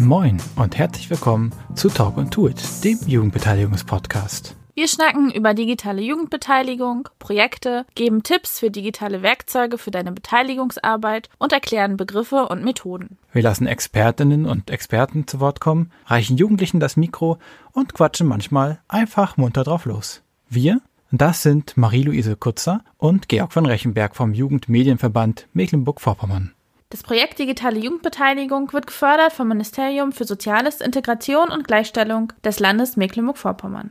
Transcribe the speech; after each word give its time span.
Moin 0.00 0.40
und 0.54 0.78
herzlich 0.78 1.10
willkommen 1.10 1.52
zu 1.74 1.88
Talk 1.88 2.18
und 2.18 2.36
Do 2.36 2.46
It, 2.46 2.62
dem 2.84 3.00
Jugendbeteiligungspodcast. 3.04 4.54
Wir 4.76 4.86
schnacken 4.86 5.32
über 5.32 5.54
digitale 5.54 6.00
Jugendbeteiligung, 6.02 7.08
Projekte, 7.18 7.84
geben 7.96 8.22
Tipps 8.22 8.60
für 8.60 8.70
digitale 8.70 9.22
Werkzeuge 9.22 9.76
für 9.76 9.90
deine 9.90 10.12
Beteiligungsarbeit 10.12 11.28
und 11.38 11.52
erklären 11.52 11.96
Begriffe 11.96 12.46
und 12.46 12.62
Methoden. 12.62 13.18
Wir 13.32 13.42
lassen 13.42 13.66
Expertinnen 13.66 14.46
und 14.46 14.70
Experten 14.70 15.26
zu 15.26 15.40
Wort 15.40 15.58
kommen, 15.58 15.90
reichen 16.06 16.36
Jugendlichen 16.36 16.78
das 16.78 16.96
Mikro 16.96 17.38
und 17.72 17.92
quatschen 17.92 18.28
manchmal 18.28 18.78
einfach 18.86 19.36
munter 19.36 19.64
drauf 19.64 19.84
los. 19.84 20.22
Wir, 20.48 20.80
das 21.10 21.42
sind 21.42 21.76
Marie-Louise 21.76 22.36
Kutzer 22.36 22.84
und 22.98 23.28
Georg 23.28 23.52
von 23.52 23.66
Rechenberg 23.66 24.14
vom 24.14 24.32
Jugendmedienverband 24.32 25.48
Mecklenburg-Vorpommern. 25.54 26.52
Das 26.90 27.02
Projekt 27.02 27.38
Digitale 27.38 27.78
Jugendbeteiligung 27.78 28.72
wird 28.72 28.86
gefördert 28.86 29.34
vom 29.34 29.48
Ministerium 29.48 30.10
für 30.10 30.24
Soziales, 30.24 30.80
Integration 30.80 31.50
und 31.50 31.66
Gleichstellung 31.66 32.32
des 32.42 32.60
Landes 32.60 32.96
Mecklenburg-Vorpommern. 32.96 33.90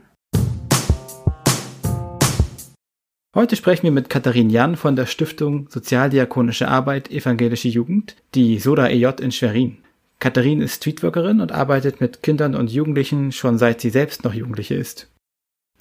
Heute 3.36 3.54
sprechen 3.54 3.84
wir 3.84 3.92
mit 3.92 4.10
Katharin 4.10 4.50
Jan 4.50 4.74
von 4.74 4.96
der 4.96 5.06
Stiftung 5.06 5.68
Sozialdiakonische 5.70 6.66
Arbeit 6.66 7.08
Evangelische 7.08 7.68
Jugend, 7.68 8.16
die 8.34 8.58
Soda 8.58 8.88
EJ 8.88 9.20
in 9.20 9.30
Schwerin. 9.30 9.78
Katharin 10.18 10.60
ist 10.60 10.74
Streetworkerin 10.74 11.40
und 11.40 11.52
arbeitet 11.52 12.00
mit 12.00 12.24
Kindern 12.24 12.56
und 12.56 12.72
Jugendlichen 12.72 13.30
schon 13.30 13.58
seit 13.58 13.80
sie 13.80 13.90
selbst 13.90 14.24
noch 14.24 14.34
Jugendliche 14.34 14.74
ist. 14.74 15.08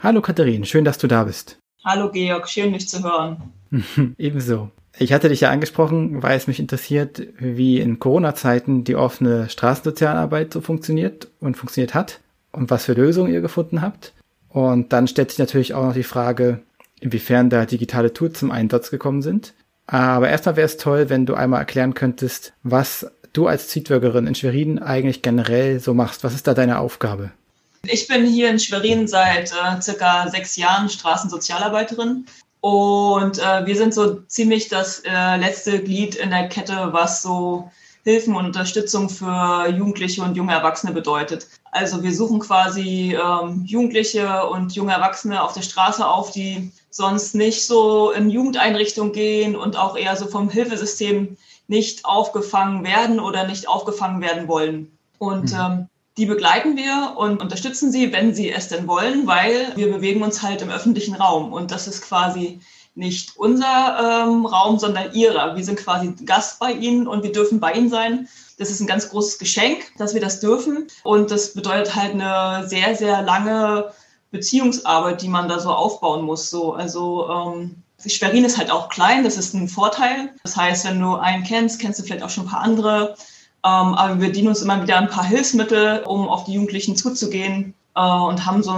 Hallo 0.03 0.21
Katharin, 0.21 0.65
schön, 0.65 0.85
dass 0.85 0.99
du 0.99 1.07
da 1.07 1.23
bist. 1.23 1.57
Hallo 1.83 2.11
Georg, 2.11 2.47
schön 2.47 2.73
dich 2.73 2.87
zu 2.87 3.03
hören. 3.03 3.53
Ebenso. 4.19 4.69
Ich 4.99 5.13
hatte 5.13 5.29
dich 5.29 5.41
ja 5.41 5.51
angesprochen, 5.51 6.23
weil 6.23 6.37
es 6.37 6.47
mich 6.47 6.59
interessiert, 6.59 7.21
wie 7.37 7.79
in 7.79 7.99
Corona-Zeiten 7.99 8.83
die 8.83 8.95
offene 8.95 9.47
Straßensozialarbeit 9.49 10.53
so 10.53 10.61
funktioniert 10.61 11.27
und 11.39 11.55
funktioniert 11.55 11.93
hat 11.93 12.19
und 12.51 12.71
was 12.71 12.85
für 12.85 12.93
Lösungen 12.93 13.31
ihr 13.31 13.41
gefunden 13.41 13.81
habt. 13.81 14.13
Und 14.49 14.93
dann 14.93 15.07
stellt 15.07 15.29
sich 15.29 15.39
natürlich 15.39 15.75
auch 15.75 15.83
noch 15.83 15.93
die 15.93 16.03
Frage, 16.03 16.61
inwiefern 16.99 17.51
da 17.51 17.65
digitale 17.65 18.11
Tools 18.11 18.39
zum 18.39 18.49
Einsatz 18.49 18.89
gekommen 18.89 19.21
sind. 19.21 19.53
Aber 19.85 20.29
erstmal 20.29 20.55
wäre 20.55 20.65
es 20.65 20.77
toll, 20.77 21.09
wenn 21.09 21.27
du 21.27 21.35
einmal 21.35 21.59
erklären 21.59 21.93
könntest, 21.93 22.53
was 22.63 23.05
du 23.33 23.45
als 23.45 23.67
Zeitworkerin 23.67 24.25
in 24.25 24.35
Schwerin 24.35 24.79
eigentlich 24.79 25.21
generell 25.21 25.79
so 25.79 25.93
machst. 25.93 26.23
Was 26.23 26.33
ist 26.33 26.47
da 26.47 26.55
deine 26.55 26.79
Aufgabe? 26.79 27.31
Ich 27.83 28.07
bin 28.07 28.25
hier 28.25 28.49
in 28.49 28.59
Schwerin 28.59 29.07
seit 29.07 29.51
äh, 29.51 29.81
circa 29.81 30.27
sechs 30.29 30.55
Jahren 30.57 30.89
Straßensozialarbeiterin 30.89 32.25
und 32.61 33.39
äh, 33.39 33.65
wir 33.65 33.75
sind 33.75 33.93
so 33.93 34.21
ziemlich 34.27 34.67
das 34.67 35.01
äh, 35.05 35.37
letzte 35.37 35.81
Glied 35.81 36.15
in 36.15 36.31
der 36.31 36.49
Kette, 36.49 36.89
was 36.91 37.21
so 37.21 37.69
Hilfen 38.03 38.35
und 38.35 38.45
Unterstützung 38.45 39.09
für 39.09 39.67
Jugendliche 39.69 40.23
und 40.23 40.37
junge 40.37 40.53
Erwachsene 40.53 40.93
bedeutet. 40.93 41.47
Also 41.71 42.03
wir 42.03 42.13
suchen 42.13 42.39
quasi 42.39 43.15
ähm, 43.15 43.65
Jugendliche 43.65 44.47
und 44.47 44.73
junge 44.73 44.93
Erwachsene 44.93 45.43
auf 45.43 45.53
der 45.53 45.61
Straße 45.61 46.07
auf, 46.07 46.31
die 46.31 46.71
sonst 46.89 47.35
nicht 47.35 47.67
so 47.67 48.11
in 48.11 48.29
Jugendeinrichtungen 48.29 49.11
gehen 49.11 49.55
und 49.55 49.77
auch 49.77 49.97
eher 49.97 50.15
so 50.15 50.27
vom 50.27 50.49
Hilfesystem 50.49 51.37
nicht 51.67 52.05
aufgefangen 52.05 52.83
werden 52.83 53.19
oder 53.19 53.45
nicht 53.45 53.67
aufgefangen 53.67 54.21
werden 54.21 54.47
wollen. 54.47 54.97
Und 55.19 55.51
mhm. 55.51 55.59
ähm, 55.59 55.89
die 56.17 56.25
begleiten 56.25 56.75
wir 56.75 57.13
und 57.15 57.41
unterstützen 57.41 57.91
sie, 57.91 58.11
wenn 58.11 58.33
sie 58.33 58.51
es 58.51 58.67
denn 58.67 58.87
wollen, 58.87 59.27
weil 59.27 59.71
wir 59.75 59.91
bewegen 59.91 60.23
uns 60.23 60.41
halt 60.41 60.61
im 60.61 60.71
öffentlichen 60.71 61.15
Raum 61.15 61.53
und 61.53 61.71
das 61.71 61.87
ist 61.87 62.01
quasi 62.01 62.59
nicht 62.95 63.37
unser 63.37 64.25
ähm, 64.25 64.45
Raum, 64.47 64.79
sondern 64.79 65.13
ihrer. 65.13 65.55
Wir 65.55 65.63
sind 65.63 65.77
quasi 65.77 66.15
Gast 66.25 66.59
bei 66.59 66.71
ihnen 66.71 67.07
und 67.07 67.21
wir 67.21 67.31
dürfen 67.31 67.59
bei 67.59 67.73
ihnen 67.73 67.89
sein. 67.89 68.27
Das 68.57 68.71
ist 68.71 68.79
ein 68.79 68.87
ganz 68.87 69.09
großes 69.09 69.37
Geschenk, 69.37 69.91
dass 69.99 70.15
wir 70.15 70.21
das 70.21 70.39
dürfen 70.39 70.87
und 71.03 71.29
das 71.29 71.53
bedeutet 71.53 71.95
halt 71.95 72.13
eine 72.13 72.67
sehr, 72.67 72.95
sehr 72.95 73.21
lange 73.21 73.91
Beziehungsarbeit, 74.31 75.21
die 75.21 75.29
man 75.29 75.47
da 75.47 75.59
so 75.59 75.69
aufbauen 75.71 76.25
muss. 76.25 76.49
So, 76.49 76.73
also 76.73 77.29
ähm, 77.29 77.83
Schwerin 78.03 78.45
ist 78.45 78.57
halt 78.57 78.71
auch 78.71 78.89
klein, 78.89 79.23
das 79.23 79.37
ist 79.37 79.53
ein 79.53 79.69
Vorteil. 79.69 80.33
Das 80.41 80.57
heißt, 80.57 80.85
wenn 80.85 80.99
du 80.99 81.15
einen 81.15 81.43
kennst, 81.43 81.79
kennst 81.79 81.99
du 81.99 82.03
vielleicht 82.03 82.23
auch 82.23 82.31
schon 82.31 82.45
ein 82.45 82.49
paar 82.49 82.61
andere. 82.61 83.15
Ähm, 83.67 83.95
aber 83.95 84.21
wir 84.21 84.27
bedienen 84.27 84.47
uns 84.47 84.61
immer 84.61 84.81
wieder 84.81 84.97
ein 84.97 85.09
paar 85.09 85.25
Hilfsmittel, 85.25 86.03
um 86.05 86.29
auf 86.29 86.45
die 86.45 86.53
Jugendlichen 86.53 86.95
zuzugehen 86.95 87.73
äh, 87.97 87.99
und 87.99 88.45
haben 88.45 88.61
so, 88.61 88.71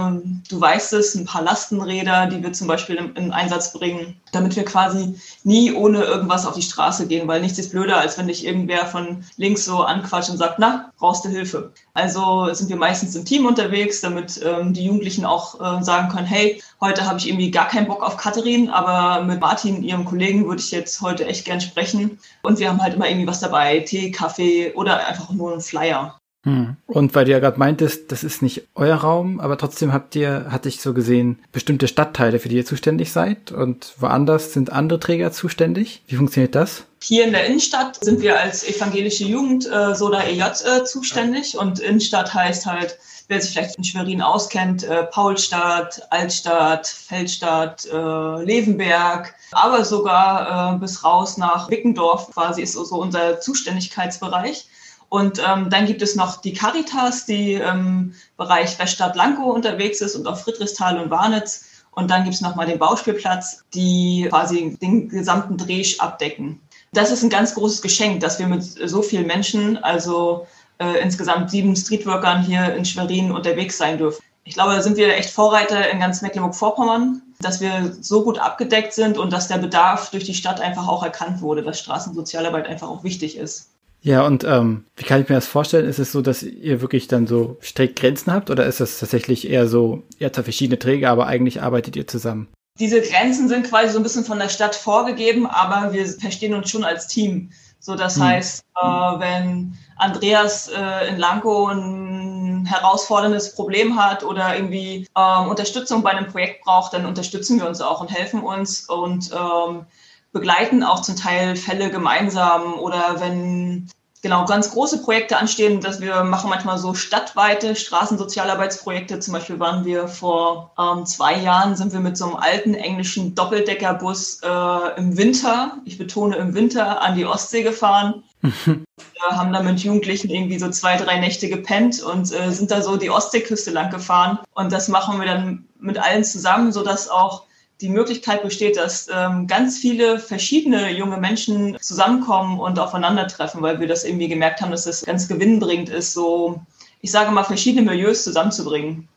du 0.48 0.60
weißt 0.60 0.94
es, 0.94 1.14
ein 1.14 1.26
paar 1.26 1.42
Lastenräder, 1.42 2.26
die 2.26 2.42
wir 2.42 2.52
zum 2.52 2.66
Beispiel 2.66 2.96
im, 2.96 3.14
im, 3.14 3.32
Einsatz 3.32 3.72
bringen, 3.72 4.18
damit 4.32 4.56
wir 4.56 4.64
quasi 4.64 5.14
nie 5.44 5.72
ohne 5.72 6.02
irgendwas 6.02 6.46
auf 6.46 6.54
die 6.54 6.62
Straße 6.62 7.06
gehen, 7.06 7.28
weil 7.28 7.42
nichts 7.42 7.58
ist 7.58 7.72
blöder, 7.72 7.98
als 7.98 8.16
wenn 8.16 8.28
dich 8.28 8.46
irgendwer 8.46 8.86
von 8.86 9.24
links 9.36 9.64
so 9.64 9.82
anquatscht 9.82 10.30
und 10.30 10.38
sagt, 10.38 10.58
na, 10.58 10.90
brauchst 10.98 11.24
du 11.24 11.28
Hilfe. 11.28 11.72
Also 11.92 12.52
sind 12.54 12.70
wir 12.70 12.76
meistens 12.76 13.14
im 13.14 13.26
Team 13.26 13.44
unterwegs, 13.44 14.00
damit 14.00 14.40
ähm, 14.42 14.72
die 14.72 14.84
Jugendlichen 14.84 15.26
auch 15.26 15.60
äh, 15.60 15.82
sagen 15.82 16.08
können, 16.08 16.26
hey, 16.26 16.62
heute 16.80 17.06
habe 17.06 17.18
ich 17.18 17.28
irgendwie 17.28 17.50
gar 17.50 17.68
keinen 17.68 17.88
Bock 17.88 18.02
auf 18.02 18.16
Katharin, 18.16 18.70
aber 18.70 19.22
mit 19.24 19.40
Martin, 19.40 19.82
ihrem 19.82 20.06
Kollegen, 20.06 20.46
würde 20.46 20.62
ich 20.62 20.70
jetzt 20.70 21.02
heute 21.02 21.26
echt 21.26 21.44
gern 21.44 21.60
sprechen. 21.60 22.18
Und 22.42 22.58
wir 22.58 22.70
haben 22.70 22.82
halt 22.82 22.94
immer 22.94 23.08
irgendwie 23.08 23.26
was 23.26 23.40
dabei, 23.40 23.80
Tee, 23.80 24.10
Kaffee 24.10 24.72
oder 24.74 25.06
einfach 25.06 25.30
nur 25.30 25.52
einen 25.52 25.60
Flyer. 25.60 26.19
Hm. 26.44 26.76
Und 26.86 27.14
weil 27.14 27.26
du 27.26 27.32
ja 27.32 27.38
gerade 27.38 27.58
meintest, 27.58 28.10
das 28.12 28.24
ist 28.24 28.40
nicht 28.40 28.62
euer 28.74 28.96
Raum, 28.96 29.40
aber 29.40 29.58
trotzdem 29.58 29.92
habt 29.92 30.16
ihr, 30.16 30.46
hatte 30.48 30.70
ich 30.70 30.80
so 30.80 30.94
gesehen, 30.94 31.38
bestimmte 31.52 31.86
Stadtteile, 31.86 32.38
für 32.38 32.48
die 32.48 32.56
ihr 32.56 32.64
zuständig 32.64 33.12
seid 33.12 33.52
und 33.52 33.94
woanders 33.98 34.54
sind 34.54 34.72
andere 34.72 34.98
Träger 34.98 35.32
zuständig. 35.32 36.02
Wie 36.06 36.16
funktioniert 36.16 36.54
das? 36.54 36.84
Hier 37.02 37.24
in 37.24 37.32
der 37.32 37.46
Innenstadt 37.46 38.02
sind 38.02 38.22
wir 38.22 38.40
als 38.40 38.66
evangelische 38.66 39.24
Jugend 39.24 39.66
äh, 39.70 39.94
Soda 39.94 40.22
EJ 40.22 40.40
äh, 40.40 40.84
zuständig 40.84 41.58
und 41.58 41.78
Innenstadt 41.78 42.32
heißt 42.32 42.64
halt, 42.64 42.98
wer 43.28 43.40
sich 43.40 43.52
vielleicht 43.52 43.76
in 43.76 43.84
Schwerin 43.84 44.22
auskennt, 44.22 44.82
äh, 44.82 45.04
Paulstadt, 45.04 46.02
Altstadt, 46.10 46.86
Feldstadt, 46.86 47.86
äh, 47.86 48.44
Levenberg, 48.44 49.34
aber 49.52 49.84
sogar 49.84 50.74
äh, 50.74 50.78
bis 50.78 51.04
raus 51.04 51.36
nach 51.36 51.70
Wickendorf 51.70 52.30
quasi 52.32 52.62
ist 52.62 52.72
so 52.72 52.96
unser 52.96 53.40
Zuständigkeitsbereich. 53.40 54.66
Und 55.10 55.42
ähm, 55.44 55.68
dann 55.70 55.86
gibt 55.86 56.02
es 56.02 56.14
noch 56.14 56.40
die 56.40 56.52
Caritas, 56.52 57.26
die 57.26 57.54
im 57.54 58.14
Bereich 58.36 58.78
Weststadt 58.78 59.16
Lankow 59.16 59.52
unterwegs 59.52 60.00
ist 60.00 60.14
und 60.14 60.26
auf 60.28 60.42
Friedrichsthal 60.42 60.98
und 61.00 61.10
Warnitz. 61.10 61.66
Und 61.90 62.12
dann 62.12 62.22
gibt 62.22 62.36
es 62.36 62.40
nochmal 62.40 62.66
den 62.66 62.78
Bauspielplatz, 62.78 63.64
die 63.74 64.28
quasi 64.30 64.78
den 64.80 65.08
gesamten 65.08 65.58
Dreh 65.58 65.82
abdecken. 65.98 66.60
Das 66.92 67.10
ist 67.10 67.24
ein 67.24 67.28
ganz 67.28 67.54
großes 67.56 67.82
Geschenk, 67.82 68.20
dass 68.20 68.38
wir 68.38 68.46
mit 68.46 68.62
so 68.62 69.02
vielen 69.02 69.26
Menschen, 69.26 69.82
also 69.82 70.46
äh, 70.78 71.02
insgesamt 71.02 71.50
sieben 71.50 71.74
Streetworkern 71.74 72.44
hier 72.44 72.72
in 72.76 72.84
Schwerin 72.84 73.32
unterwegs 73.32 73.78
sein 73.78 73.98
dürfen. 73.98 74.22
Ich 74.44 74.54
glaube, 74.54 74.74
da 74.74 74.82
sind 74.82 74.96
wir 74.96 75.16
echt 75.16 75.30
Vorreiter 75.30 75.90
in 75.90 75.98
ganz 75.98 76.22
Mecklenburg-Vorpommern, 76.22 77.20
dass 77.40 77.60
wir 77.60 77.96
so 78.00 78.22
gut 78.22 78.38
abgedeckt 78.38 78.92
sind 78.92 79.18
und 79.18 79.32
dass 79.32 79.48
der 79.48 79.58
Bedarf 79.58 80.10
durch 80.10 80.24
die 80.24 80.34
Stadt 80.34 80.60
einfach 80.60 80.86
auch 80.86 81.02
erkannt 81.02 81.42
wurde, 81.42 81.62
dass 81.62 81.80
Straßensozialarbeit 81.80 82.68
einfach 82.68 82.88
auch 82.88 83.02
wichtig 83.02 83.36
ist. 83.36 83.69
Ja, 84.02 84.26
und 84.26 84.44
ähm, 84.44 84.84
wie 84.96 85.04
kann 85.04 85.20
ich 85.20 85.28
mir 85.28 85.34
das 85.34 85.46
vorstellen? 85.46 85.88
Ist 85.88 85.98
es 85.98 86.12
so, 86.12 86.22
dass 86.22 86.42
ihr 86.42 86.80
wirklich 86.80 87.06
dann 87.06 87.26
so 87.26 87.58
strikt 87.62 87.98
Grenzen 87.98 88.32
habt 88.32 88.50
oder 88.50 88.64
ist 88.66 88.80
das 88.80 88.98
tatsächlich 88.98 89.48
eher 89.48 89.66
so, 89.68 90.02
ihr 90.18 90.26
habt 90.26 90.36
zwar 90.36 90.44
verschiedene 90.44 90.78
Träger, 90.78 91.10
aber 91.10 91.26
eigentlich 91.26 91.60
arbeitet 91.60 91.96
ihr 91.96 92.06
zusammen? 92.06 92.48
Diese 92.78 93.02
Grenzen 93.02 93.48
sind 93.48 93.68
quasi 93.68 93.92
so 93.92 93.98
ein 93.98 94.02
bisschen 94.02 94.24
von 94.24 94.38
der 94.38 94.48
Stadt 94.48 94.74
vorgegeben, 94.74 95.46
aber 95.46 95.92
wir 95.92 96.06
verstehen 96.06 96.54
uns 96.54 96.70
schon 96.70 96.84
als 96.84 97.08
Team. 97.08 97.50
So, 97.78 97.94
das 97.94 98.16
hm. 98.16 98.24
heißt, 98.24 98.64
äh, 98.80 98.86
wenn 98.86 99.76
Andreas 99.96 100.68
äh, 100.68 101.08
in 101.08 101.18
Lanko 101.18 101.66
ein 101.68 102.66
herausforderndes 102.66 103.54
Problem 103.54 104.00
hat 104.00 104.24
oder 104.24 104.54
irgendwie 104.54 105.06
ähm, 105.16 105.48
Unterstützung 105.48 106.02
bei 106.02 106.10
einem 106.10 106.30
Projekt 106.30 106.64
braucht, 106.64 106.94
dann 106.94 107.04
unterstützen 107.04 107.58
wir 107.58 107.66
uns 107.66 107.80
auch 107.80 108.00
und 108.00 108.10
helfen 108.10 108.42
uns 108.42 108.88
und 108.88 109.30
ähm, 109.32 109.86
begleiten 110.32 110.82
auch 110.82 111.02
zum 111.02 111.16
Teil 111.16 111.56
Fälle 111.56 111.90
gemeinsam 111.90 112.74
oder 112.74 113.16
wenn 113.18 113.90
genau 114.22 114.44
ganz 114.44 114.70
große 114.70 115.02
Projekte 115.02 115.38
anstehen, 115.38 115.80
dass 115.80 116.00
wir 116.00 116.24
machen 116.24 116.50
manchmal 116.50 116.78
so 116.78 116.94
stadtweite 116.94 117.74
Straßensozialarbeitsprojekte. 117.74 119.18
Zum 119.20 119.34
Beispiel 119.34 119.58
waren 119.58 119.84
wir 119.84 120.08
vor 120.08 120.72
ähm, 120.78 121.06
zwei 121.06 121.36
Jahren 121.36 121.76
sind 121.76 121.92
wir 121.92 122.00
mit 122.00 122.16
so 122.16 122.26
einem 122.26 122.36
alten 122.36 122.74
englischen 122.74 123.34
Doppeldeckerbus 123.34 124.40
äh, 124.42 124.98
im 124.98 125.16
Winter, 125.16 125.78
ich 125.84 125.98
betone 125.98 126.36
im 126.36 126.54
Winter, 126.54 127.02
an 127.02 127.16
die 127.16 127.24
Ostsee 127.24 127.62
gefahren. 127.62 128.22
wir 128.40 128.84
haben 129.30 129.52
da 129.52 129.62
mit 129.62 129.80
Jugendlichen 129.80 130.30
irgendwie 130.30 130.58
so 130.58 130.70
zwei, 130.70 130.96
drei 130.96 131.18
Nächte 131.18 131.48
gepennt 131.48 132.02
und 132.02 132.32
äh, 132.32 132.50
sind 132.50 132.70
da 132.70 132.82
so 132.82 132.96
die 132.96 133.10
Ostseeküste 133.10 133.70
lang 133.70 133.90
gefahren. 133.90 134.38
Und 134.54 134.72
das 134.72 134.88
machen 134.88 135.20
wir 135.20 135.26
dann 135.26 135.66
mit 135.78 135.98
allen 135.98 136.24
zusammen, 136.24 136.72
sodass 136.72 137.08
auch 137.08 137.44
die 137.80 137.88
Möglichkeit 137.88 138.42
besteht, 138.42 138.76
dass 138.76 139.08
ähm, 139.12 139.46
ganz 139.46 139.78
viele 139.78 140.18
verschiedene 140.18 140.90
junge 140.90 141.16
Menschen 141.16 141.78
zusammenkommen 141.80 142.60
und 142.60 142.78
aufeinandertreffen, 142.78 143.62
weil 143.62 143.80
wir 143.80 143.88
das 143.88 144.04
irgendwie 144.04 144.28
gemerkt 144.28 144.60
haben, 144.60 144.70
dass 144.70 144.84
das 144.84 145.04
ganz 145.04 145.28
gewinnbringend 145.28 145.88
ist, 145.88 146.12
so, 146.12 146.60
ich 147.00 147.10
sage 147.10 147.30
mal, 147.30 147.44
verschiedene 147.44 147.90
Milieus 147.90 148.24
zusammenzubringen. 148.24 149.08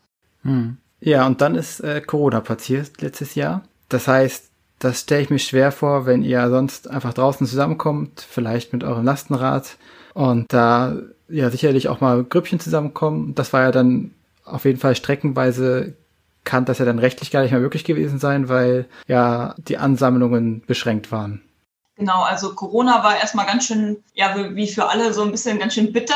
Hm. 0.44 0.78
Ja, 1.02 1.26
und 1.26 1.42
dann 1.42 1.56
ist 1.56 1.82
äh, 1.82 2.02
Corona 2.02 2.40
passiert 2.40 3.02
letztes 3.02 3.36
Jahr. 3.36 3.64
Das 3.90 4.08
heißt, 4.08 4.50
das 4.80 5.02
stelle 5.02 5.22
ich 5.22 5.30
mir 5.30 5.40
schwer 5.40 5.72
vor, 5.72 6.06
wenn 6.06 6.24
ihr 6.24 6.50
sonst 6.50 6.90
einfach 6.90 7.14
draußen 7.14 7.46
zusammenkommt, 7.46 8.26
vielleicht 8.28 8.74
mit 8.74 8.84
eurem 8.84 9.04
Lastenrad 9.04 9.78
und 10.14 10.52
da 10.54 10.98
ja 11.28 11.50
sicherlich 11.50 11.90
auch 11.90 12.00
mal 12.00 12.24
Grüppchen 12.24 12.60
zusammenkommen. 12.60 13.36
Das 13.36 13.52
war 13.54 13.64
ja 13.64 13.72
dann 13.72 14.12
auf 14.46 14.66
jeden 14.66 14.80
Fall 14.80 14.96
streckenweise 14.96 15.94
kann 16.44 16.66
das 16.66 16.80
ja 16.80 16.86
dann 16.86 17.00
rechtlich 17.00 17.32
gar 17.32 17.42
nicht 17.42 17.52
mehr 17.52 17.60
möglich 17.60 17.84
gewesen 17.84 18.20
sein, 18.20 18.50
weil 18.50 18.88
ja 19.08 19.56
die 19.58 19.78
Ansammlungen 19.78 20.64
beschränkt 20.66 21.12
waren. 21.12 21.42
Genau, 21.96 22.24
also 22.24 22.56
Corona 22.56 23.04
war 23.04 23.18
erstmal 23.18 23.46
ganz 23.46 23.68
schön, 23.68 24.04
ja, 24.14 24.36
wie 24.56 24.68
für 24.68 24.90
alle 24.90 25.14
so 25.14 25.22
ein 25.24 25.32
bisschen 25.32 25.60
ganz 25.60 25.76
schön 25.76 25.94
bitter, 25.94 26.16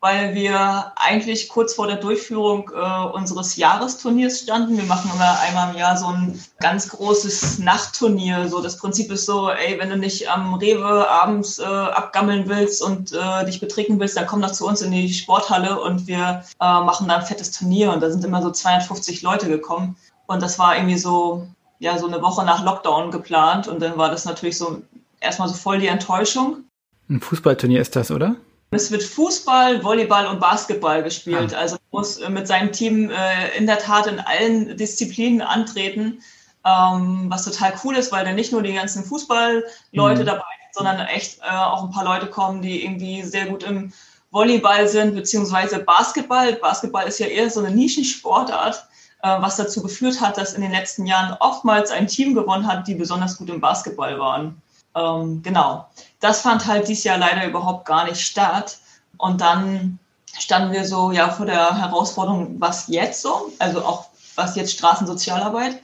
weil 0.00 0.34
wir 0.34 0.92
eigentlich 0.96 1.50
kurz 1.50 1.74
vor 1.74 1.86
der 1.86 1.96
Durchführung 1.96 2.70
äh, 2.74 3.04
unseres 3.12 3.56
Jahresturniers 3.56 4.40
standen. 4.40 4.78
Wir 4.78 4.84
machen 4.84 5.10
immer 5.14 5.38
einmal 5.40 5.70
im 5.70 5.78
Jahr 5.78 5.96
so 5.98 6.06
ein 6.06 6.42
ganz 6.58 6.88
großes 6.88 7.58
Nachtturnier. 7.58 8.48
So 8.48 8.62
das 8.62 8.78
Prinzip 8.78 9.12
ist 9.12 9.26
so, 9.26 9.50
ey, 9.50 9.78
wenn 9.78 9.90
du 9.90 9.98
nicht 9.98 10.30
am 10.30 10.54
Rewe 10.54 11.08
abends 11.08 11.58
äh, 11.58 11.64
abgammeln 11.64 12.48
willst 12.48 12.82
und 12.82 13.12
äh, 13.12 13.44
dich 13.44 13.60
betrinken 13.60 14.00
willst, 14.00 14.16
dann 14.16 14.26
komm 14.26 14.40
doch 14.40 14.52
zu 14.52 14.66
uns 14.66 14.80
in 14.80 14.90
die 14.90 15.12
Sporthalle 15.12 15.78
und 15.78 16.06
wir 16.06 16.44
äh, 16.60 16.64
machen 16.64 17.06
da 17.06 17.16
ein 17.16 17.26
fettes 17.26 17.50
Turnier. 17.50 17.92
Und 17.92 18.02
da 18.02 18.10
sind 18.10 18.24
immer 18.24 18.40
so 18.40 18.50
250 18.50 19.20
Leute 19.20 19.48
gekommen. 19.48 19.96
Und 20.26 20.42
das 20.42 20.58
war 20.58 20.76
irgendwie 20.76 20.98
so, 20.98 21.46
ja, 21.78 21.98
so 21.98 22.06
eine 22.06 22.22
Woche 22.22 22.44
nach 22.46 22.64
Lockdown 22.64 23.10
geplant. 23.10 23.68
Und 23.68 23.82
dann 23.82 23.98
war 23.98 24.10
das 24.10 24.24
natürlich 24.24 24.56
so 24.56 24.80
erstmal 25.20 25.48
so 25.48 25.54
voll 25.54 25.78
die 25.78 25.88
Enttäuschung. 25.88 26.64
Ein 27.10 27.20
Fußballturnier 27.20 27.82
ist 27.82 27.96
das, 27.96 28.10
oder? 28.10 28.36
Es 28.72 28.90
wird 28.90 29.02
Fußball, 29.02 29.82
Volleyball 29.82 30.26
und 30.26 30.38
Basketball 30.38 31.02
gespielt. 31.02 31.54
Ah. 31.54 31.58
Also 31.58 31.76
muss 31.90 32.18
äh, 32.18 32.30
mit 32.30 32.46
seinem 32.46 32.72
Team 32.72 33.10
äh, 33.10 33.56
in 33.56 33.66
der 33.66 33.78
Tat 33.78 34.06
in 34.06 34.20
allen 34.20 34.76
Disziplinen 34.76 35.42
antreten, 35.42 36.22
ähm, 36.64 37.26
was 37.28 37.44
total 37.44 37.74
cool 37.84 37.96
ist, 37.96 38.12
weil 38.12 38.24
da 38.24 38.32
nicht 38.32 38.52
nur 38.52 38.62
die 38.62 38.74
ganzen 38.74 39.04
Fußballleute 39.04 40.22
mhm. 40.22 40.26
dabei 40.26 40.44
sind, 40.62 40.74
sondern 40.74 41.00
echt 41.06 41.40
äh, 41.40 41.50
auch 41.50 41.84
ein 41.84 41.90
paar 41.90 42.04
Leute 42.04 42.26
kommen, 42.26 42.62
die 42.62 42.84
irgendwie 42.84 43.22
sehr 43.22 43.46
gut 43.46 43.64
im 43.64 43.92
Volleyball 44.30 44.86
sind, 44.86 45.14
beziehungsweise 45.14 45.80
Basketball. 45.80 46.52
Basketball 46.54 47.08
ist 47.08 47.18
ja 47.18 47.26
eher 47.26 47.50
so 47.50 47.60
eine 47.60 47.74
Nischensportart, 47.74 48.86
äh, 49.22 49.42
was 49.42 49.56
dazu 49.56 49.82
geführt 49.82 50.20
hat, 50.20 50.38
dass 50.38 50.54
in 50.54 50.62
den 50.62 50.70
letzten 50.70 51.06
Jahren 51.06 51.36
oftmals 51.40 51.90
ein 51.90 52.06
Team 52.06 52.34
gewonnen 52.34 52.68
hat, 52.68 52.86
die 52.86 52.94
besonders 52.94 53.36
gut 53.36 53.50
im 53.50 53.60
Basketball 53.60 54.16
waren. 54.20 54.62
Ähm, 54.94 55.42
genau. 55.42 55.88
Das 56.20 56.42
fand 56.42 56.66
halt 56.66 56.88
dieses 56.88 57.04
Jahr 57.04 57.18
leider 57.18 57.46
überhaupt 57.46 57.86
gar 57.86 58.04
nicht 58.04 58.20
statt. 58.20 58.78
Und 59.16 59.40
dann 59.40 59.98
standen 60.38 60.72
wir 60.72 60.84
so 60.84 61.12
ja 61.12 61.30
vor 61.30 61.46
der 61.46 61.78
Herausforderung, 61.78 62.56
was 62.60 62.88
jetzt 62.88 63.22
so, 63.22 63.52
also 63.58 63.84
auch 63.84 64.06
was 64.36 64.56
jetzt 64.56 64.72
Straßensozialarbeit. 64.72 65.80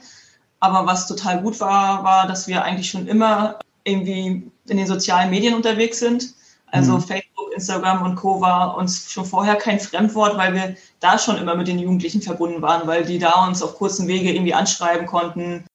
Aber 0.59 0.85
was 0.85 1.07
total 1.07 1.41
gut 1.41 1.59
war, 1.59 2.03
war, 2.03 2.27
dass 2.27 2.47
wir 2.47 2.63
eigentlich 2.63 2.89
schon 2.89 3.07
immer 3.07 3.59
irgendwie 3.83 4.51
in 4.67 4.77
den 4.77 4.87
sozialen 4.87 5.29
Medien 5.29 5.53
unterwegs 5.53 5.99
sind. 5.99 6.33
Also 6.71 6.93
mhm. 6.93 7.01
Facebook, 7.01 7.53
Instagram 7.53 8.03
und 8.03 8.15
Co. 8.15 8.41
war 8.41 8.75
uns 8.75 9.11
schon 9.11 9.25
vorher 9.25 9.55
kein 9.55 9.79
Fremdwort, 9.79 10.37
weil 10.37 10.53
wir 10.53 10.75
da 10.99 11.17
schon 11.17 11.37
immer 11.37 11.55
mit 11.55 11.67
den 11.67 11.79
Jugendlichen 11.79 12.21
verbunden 12.21 12.61
waren, 12.61 12.87
weil 12.87 13.05
die 13.05 13.19
da 13.19 13.45
uns 13.45 13.61
auf 13.61 13.75
kurzen 13.75 14.07
Wege 14.07 14.33
irgendwie 14.33 14.53
anschreiben 14.53 15.07
konnten, 15.07 15.65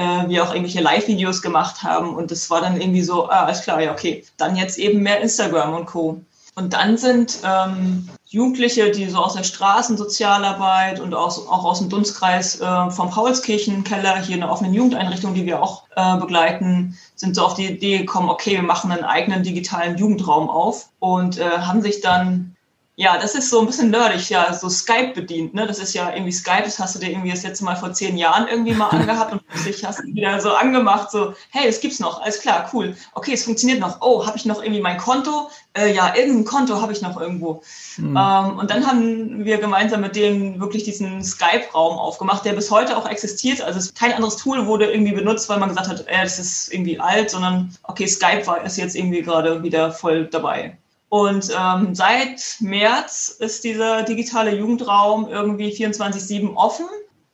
äh, 0.00 0.28
wir 0.28 0.42
auch 0.42 0.52
irgendwelche 0.52 0.80
Live-Videos 0.80 1.42
gemacht 1.42 1.82
haben. 1.82 2.14
Und 2.14 2.30
das 2.30 2.48
war 2.50 2.60
dann 2.60 2.80
irgendwie 2.80 3.02
so, 3.02 3.28
ah, 3.28 3.44
alles 3.44 3.62
klar, 3.62 3.80
ja, 3.80 3.92
okay. 3.92 4.24
Dann 4.36 4.56
jetzt 4.56 4.78
eben 4.78 5.00
mehr 5.02 5.20
Instagram 5.20 5.74
und 5.74 5.86
Co. 5.86 6.20
Und 6.56 6.72
dann 6.72 6.96
sind 6.96 7.38
ähm, 7.44 8.08
Jugendliche, 8.26 8.90
die 8.90 9.08
so 9.08 9.18
aus 9.18 9.34
der 9.34 9.44
Straßensozialarbeit 9.44 11.00
und 11.00 11.14
aus, 11.14 11.46
auch 11.48 11.64
aus 11.64 11.78
dem 11.78 11.88
Dunstkreis 11.88 12.60
äh, 12.60 12.90
vom 12.90 13.10
Paulskirchenkeller, 13.10 14.20
hier 14.20 14.36
eine 14.36 14.50
offene 14.50 14.74
Jugendeinrichtung, 14.74 15.34
die 15.34 15.46
wir 15.46 15.62
auch 15.62 15.84
äh, 15.96 16.16
begleiten, 16.16 16.98
sind 17.14 17.36
so 17.36 17.44
auf 17.44 17.54
die 17.54 17.66
Idee 17.66 17.98
gekommen, 17.98 18.28
okay, 18.28 18.52
wir 18.52 18.62
machen 18.62 18.90
einen 18.92 19.04
eigenen 19.04 19.42
digitalen 19.42 19.96
Jugendraum 19.96 20.50
auf 20.50 20.88
und 20.98 21.38
äh, 21.38 21.44
haben 21.44 21.82
sich 21.82 22.00
dann 22.00 22.56
ja, 23.00 23.16
das 23.16 23.34
ist 23.34 23.48
so 23.48 23.60
ein 23.60 23.66
bisschen 23.66 23.88
nerdig, 23.88 24.28
ja, 24.28 24.52
so 24.52 24.68
Skype 24.68 25.14
bedient, 25.14 25.54
ne? 25.54 25.66
Das 25.66 25.78
ist 25.78 25.94
ja 25.94 26.12
irgendwie 26.12 26.32
Skype, 26.32 26.64
das 26.64 26.78
hast 26.78 26.94
du 26.94 26.98
dir 26.98 27.08
irgendwie 27.08 27.30
das 27.30 27.44
letzte 27.44 27.64
Mal 27.64 27.74
vor 27.74 27.94
zehn 27.94 28.18
Jahren 28.18 28.46
irgendwie 28.46 28.74
mal 28.74 28.88
angehabt 28.90 29.32
und 29.32 29.40
plötzlich 29.46 29.82
hast 29.86 30.00
du 30.00 30.08
wieder 30.08 30.38
so 30.38 30.50
angemacht, 30.50 31.10
so, 31.10 31.32
hey, 31.48 31.66
es 31.66 31.80
gibt's 31.80 31.98
noch, 31.98 32.20
alles 32.20 32.42
klar, 32.42 32.68
cool. 32.74 32.94
Okay, 33.14 33.32
es 33.32 33.44
funktioniert 33.44 33.80
noch. 33.80 34.02
Oh, 34.02 34.26
habe 34.26 34.36
ich 34.36 34.44
noch 34.44 34.62
irgendwie 34.62 34.82
mein 34.82 34.98
Konto? 34.98 35.48
Äh, 35.72 35.94
ja, 35.94 36.14
irgendein 36.14 36.44
Konto 36.44 36.82
habe 36.82 36.92
ich 36.92 37.00
noch 37.00 37.18
irgendwo. 37.18 37.62
Mhm. 37.96 38.18
Ähm, 38.18 38.58
und 38.58 38.70
dann 38.70 38.86
haben 38.86 39.46
wir 39.46 39.56
gemeinsam 39.56 40.02
mit 40.02 40.14
denen 40.14 40.60
wirklich 40.60 40.84
diesen 40.84 41.24
Skype-Raum 41.24 41.96
aufgemacht, 41.96 42.44
der 42.44 42.52
bis 42.52 42.70
heute 42.70 42.98
auch 42.98 43.08
existiert. 43.08 43.62
Also 43.62 43.90
kein 43.98 44.12
anderes 44.12 44.36
Tool 44.36 44.66
wurde 44.66 44.92
irgendwie 44.92 45.14
benutzt, 45.14 45.48
weil 45.48 45.58
man 45.58 45.70
gesagt 45.70 45.88
hat, 45.88 46.06
äh, 46.06 46.22
das 46.22 46.38
ist 46.38 46.70
irgendwie 46.70 47.00
alt, 47.00 47.30
sondern 47.30 47.74
okay, 47.84 48.06
Skype 48.06 48.46
war 48.46 48.62
ist 48.62 48.76
jetzt 48.76 48.94
irgendwie 48.94 49.22
gerade 49.22 49.62
wieder 49.62 49.90
voll 49.90 50.26
dabei. 50.26 50.76
Und 51.10 51.50
ähm, 51.58 51.92
seit 51.92 52.56
März 52.60 53.36
ist 53.40 53.64
dieser 53.64 54.04
digitale 54.04 54.54
Jugendraum 54.54 55.28
irgendwie 55.28 55.70
24-7 55.72 56.54
offen 56.54 56.86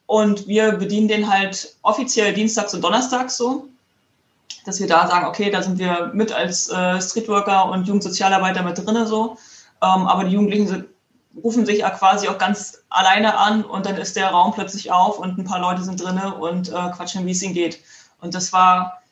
und 0.07 0.49
wir 0.49 0.73
bedienen 0.73 1.09
den 1.09 1.31
halt 1.31 1.77
offiziell 1.83 2.33
dienstags 2.33 2.73
und 2.73 2.83
donnerstags 2.83 3.37
so, 3.37 3.69
dass 4.65 4.81
wir 4.81 4.87
da 4.87 5.07
sagen, 5.07 5.27
okay, 5.27 5.51
da 5.51 5.63
sind 5.63 5.79
wir 5.79 6.11
mit 6.15 6.33
als 6.33 6.71
äh, 6.71 7.03
Streetworker 7.03 7.71
und 7.71 7.87
Jugendsozialarbeiter 7.87 8.63
mit 8.63 8.79
drinne 8.79 9.07
so. 9.07 9.37
Ähm, 9.83 10.07
aber 10.07 10.25
die 10.25 10.33
Jugendlichen 10.33 10.69
sind, 10.69 10.87
rufen 11.45 11.67
sich 11.67 11.81
ja 11.81 11.91
quasi 11.91 12.29
auch 12.29 12.39
ganz 12.39 12.83
alleine 12.89 13.37
an 13.37 13.63
und 13.63 13.85
dann 13.85 13.99
ist 13.99 14.17
der 14.17 14.31
Raum 14.31 14.55
plötzlich 14.55 14.91
auf 14.91 15.19
und 15.19 15.37
ein 15.37 15.45
paar 15.45 15.61
Leute 15.61 15.83
sind 15.83 16.03
drinne 16.03 16.35
und 16.35 16.71
äh, 16.71 16.91
quatschen, 16.97 17.27
wie 17.27 17.33
es 17.33 17.43
ihnen 17.43 17.53
geht. 17.53 17.81
Und 18.23 18.35
das 18.35 18.55
war 18.55 19.03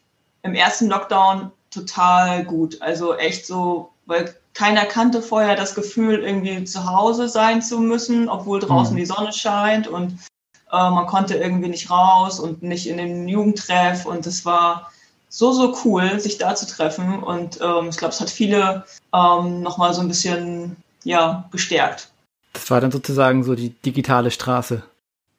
im 0.42 0.54
ersten 0.54 0.88
Lockdown 0.88 1.52
total 1.70 2.46
gut. 2.46 2.80
Also 2.80 3.14
echt 3.14 3.46
so, 3.46 3.90
weil 4.06 4.34
keiner 4.54 4.86
kannte 4.86 5.20
vorher 5.20 5.56
das 5.56 5.74
Gefühl, 5.74 6.22
irgendwie 6.22 6.64
zu 6.64 6.88
Hause 6.88 7.28
sein 7.28 7.60
zu 7.60 7.80
müssen, 7.80 8.28
obwohl 8.28 8.60
draußen 8.60 8.94
mhm. 8.94 8.98
die 8.98 9.06
Sonne 9.06 9.32
scheint 9.32 9.88
und 9.88 10.12
äh, 10.72 10.90
man 10.90 11.06
konnte 11.06 11.34
irgendwie 11.34 11.68
nicht 11.68 11.90
raus 11.90 12.40
und 12.40 12.62
nicht 12.62 12.86
in 12.86 12.96
den 12.96 13.28
Jugendtreff 13.28 14.06
und 14.06 14.26
es 14.26 14.44
war 14.44 14.90
so, 15.28 15.52
so 15.52 15.76
cool, 15.84 16.20
sich 16.20 16.38
da 16.38 16.54
zu 16.54 16.66
treffen 16.66 17.22
und 17.22 17.58
ähm, 17.60 17.88
ich 17.88 17.96
glaube, 17.96 18.14
es 18.14 18.20
hat 18.20 18.30
viele 18.30 18.84
ähm, 19.12 19.62
nochmal 19.62 19.92
so 19.92 20.00
ein 20.00 20.08
bisschen, 20.08 20.76
ja, 21.02 21.48
gestärkt. 21.50 22.08
Das 22.52 22.70
war 22.70 22.80
dann 22.80 22.92
sozusagen 22.92 23.42
so 23.42 23.56
die 23.56 23.70
digitale 23.70 24.30
Straße. 24.30 24.84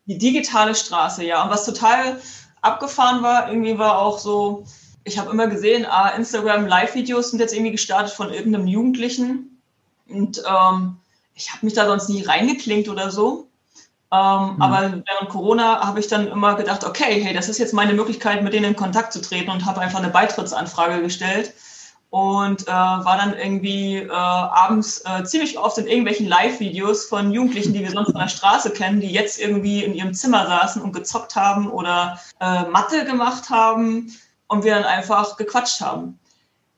Die 0.06 0.18
digitale 0.18 0.76
Straße, 0.76 1.24
ja. 1.24 1.44
Und 1.44 1.50
was 1.50 1.66
total 1.66 2.22
abgefahren 2.62 3.24
war, 3.24 3.48
irgendwie 3.48 3.78
war 3.78 4.00
auch 4.00 4.20
so, 4.20 4.66
ich 5.06 5.20
habe 5.20 5.32
immer 5.32 5.48
gesehen, 5.48 5.86
ah, 5.86 6.10
Instagram 6.10 6.66
Live-Videos 6.66 7.30
sind 7.30 7.40
jetzt 7.40 7.54
irgendwie 7.54 7.72
gestartet 7.72 8.14
von 8.14 8.34
irgendeinem 8.34 8.68
Jugendlichen. 8.68 9.62
Und 10.10 10.44
ähm, 10.46 10.98
ich 11.36 11.52
habe 11.52 11.66
mich 11.66 11.76
da 11.76 11.86
sonst 11.86 12.10
nie 12.10 12.24
reingeklinkt 12.24 12.90
oder 12.90 13.12
so. 13.12 13.48
Ähm, 14.12 14.56
mhm. 14.56 14.62
Aber 14.62 14.82
während 14.82 15.30
Corona 15.30 15.86
habe 15.86 16.00
ich 16.00 16.08
dann 16.08 16.28
immer 16.28 16.56
gedacht, 16.56 16.84
okay, 16.84 17.22
hey, 17.24 17.34
das 17.34 17.50
ist 17.50 17.60
jetzt 17.60 17.74
meine 17.74 17.94
Möglichkeit, 17.94 18.44
mit 18.44 18.54
denen 18.54 18.66
in 18.66 18.76
Kontakt 18.76 19.14
zu 19.14 19.22
treten 19.22 19.52
und 19.52 19.66
habe 19.66 19.80
einfach 19.80 20.00
eine 20.00 20.10
Beitrittsanfrage 20.10 21.02
gestellt 21.02 21.54
und 22.10 22.68
äh, 22.68 22.72
war 22.72 23.18
dann 23.18 23.38
irgendwie 23.38 23.98
äh, 23.98 24.10
abends 24.10 25.04
äh, 25.06 25.24
ziemlich 25.24 25.60
oft 25.60 25.78
in 25.78 25.88
irgendwelchen 25.88 26.28
Live-Videos 26.28 27.06
von 27.06 27.32
Jugendlichen, 27.32 27.74
die 27.74 27.82
wir 27.82 27.92
sonst 27.92 28.12
von 28.12 28.22
der 28.22 28.28
Straße 28.28 28.72
kennen, 28.72 29.02
die 29.02 29.12
jetzt 29.12 29.40
irgendwie 29.40 29.84
in 29.84 29.94
ihrem 29.94 30.14
Zimmer 30.14 30.48
saßen 30.48 30.82
und 30.82 30.94
gezockt 30.94 31.36
haben 31.36 31.70
oder 31.70 32.20
äh, 32.40 32.64
Mathe 32.70 33.06
gemacht 33.06 33.50
haben 33.50 34.12
und 34.48 34.64
wir 34.64 34.76
dann 34.76 34.84
einfach 34.84 35.38
gequatscht 35.38 35.82
haben. 35.82 36.20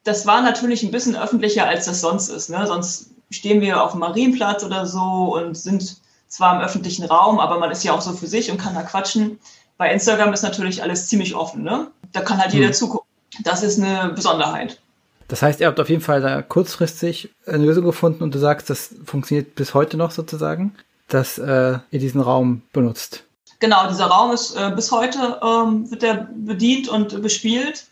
Das 0.03 0.25
war 0.25 0.41
natürlich 0.41 0.83
ein 0.83 0.91
bisschen 0.91 1.15
öffentlicher, 1.15 1.67
als 1.67 1.85
das 1.85 2.01
sonst 2.01 2.29
ist. 2.29 2.49
Ne? 2.49 2.65
Sonst 2.65 3.11
stehen 3.29 3.61
wir 3.61 3.83
auf 3.83 3.91
dem 3.91 3.99
Marienplatz 3.99 4.63
oder 4.63 4.85
so 4.85 5.35
und 5.35 5.57
sind 5.57 5.97
zwar 6.27 6.55
im 6.55 6.65
öffentlichen 6.65 7.05
Raum, 7.05 7.39
aber 7.39 7.59
man 7.59 7.71
ist 7.71 7.83
ja 7.83 7.93
auch 7.93 8.01
so 8.01 8.13
für 8.13 8.27
sich 8.27 8.51
und 8.51 8.57
kann 8.57 8.75
da 8.75 8.83
quatschen. 8.83 9.39
Bei 9.77 9.91
Instagram 9.91 10.33
ist 10.33 10.43
natürlich 10.43 10.81
alles 10.81 11.07
ziemlich 11.07 11.35
offen. 11.35 11.63
Ne? 11.63 11.87
Da 12.13 12.21
kann 12.21 12.39
halt 12.39 12.53
jeder 12.53 12.67
mhm. 12.67 12.73
zugucken. 12.73 13.07
Das 13.43 13.63
ist 13.63 13.79
eine 13.79 14.13
Besonderheit. 14.13 14.79
Das 15.27 15.41
heißt, 15.41 15.59
ihr 15.59 15.67
habt 15.67 15.79
auf 15.79 15.89
jeden 15.89 16.01
Fall 16.01 16.21
da 16.21 16.41
kurzfristig 16.41 17.29
eine 17.45 17.57
Lösung 17.57 17.83
gefunden 17.83 18.23
und 18.23 18.33
du 18.33 18.39
sagst, 18.39 18.69
das 18.69 18.95
funktioniert 19.05 19.55
bis 19.55 19.73
heute 19.73 19.97
noch 19.97 20.11
sozusagen, 20.11 20.73
dass 21.09 21.37
äh, 21.37 21.79
ihr 21.91 21.99
diesen 21.99 22.21
Raum 22.21 22.61
benutzt. 22.71 23.26
Genau, 23.59 23.87
dieser 23.87 24.05
Raum 24.05 24.31
ist 24.31 24.55
äh, 24.55 24.71
bis 24.75 24.91
heute 24.91 25.39
ähm, 25.41 25.89
wird 25.89 26.03
der 26.03 26.27
bedient 26.35 26.87
und 26.87 27.21
bespielt. 27.21 27.87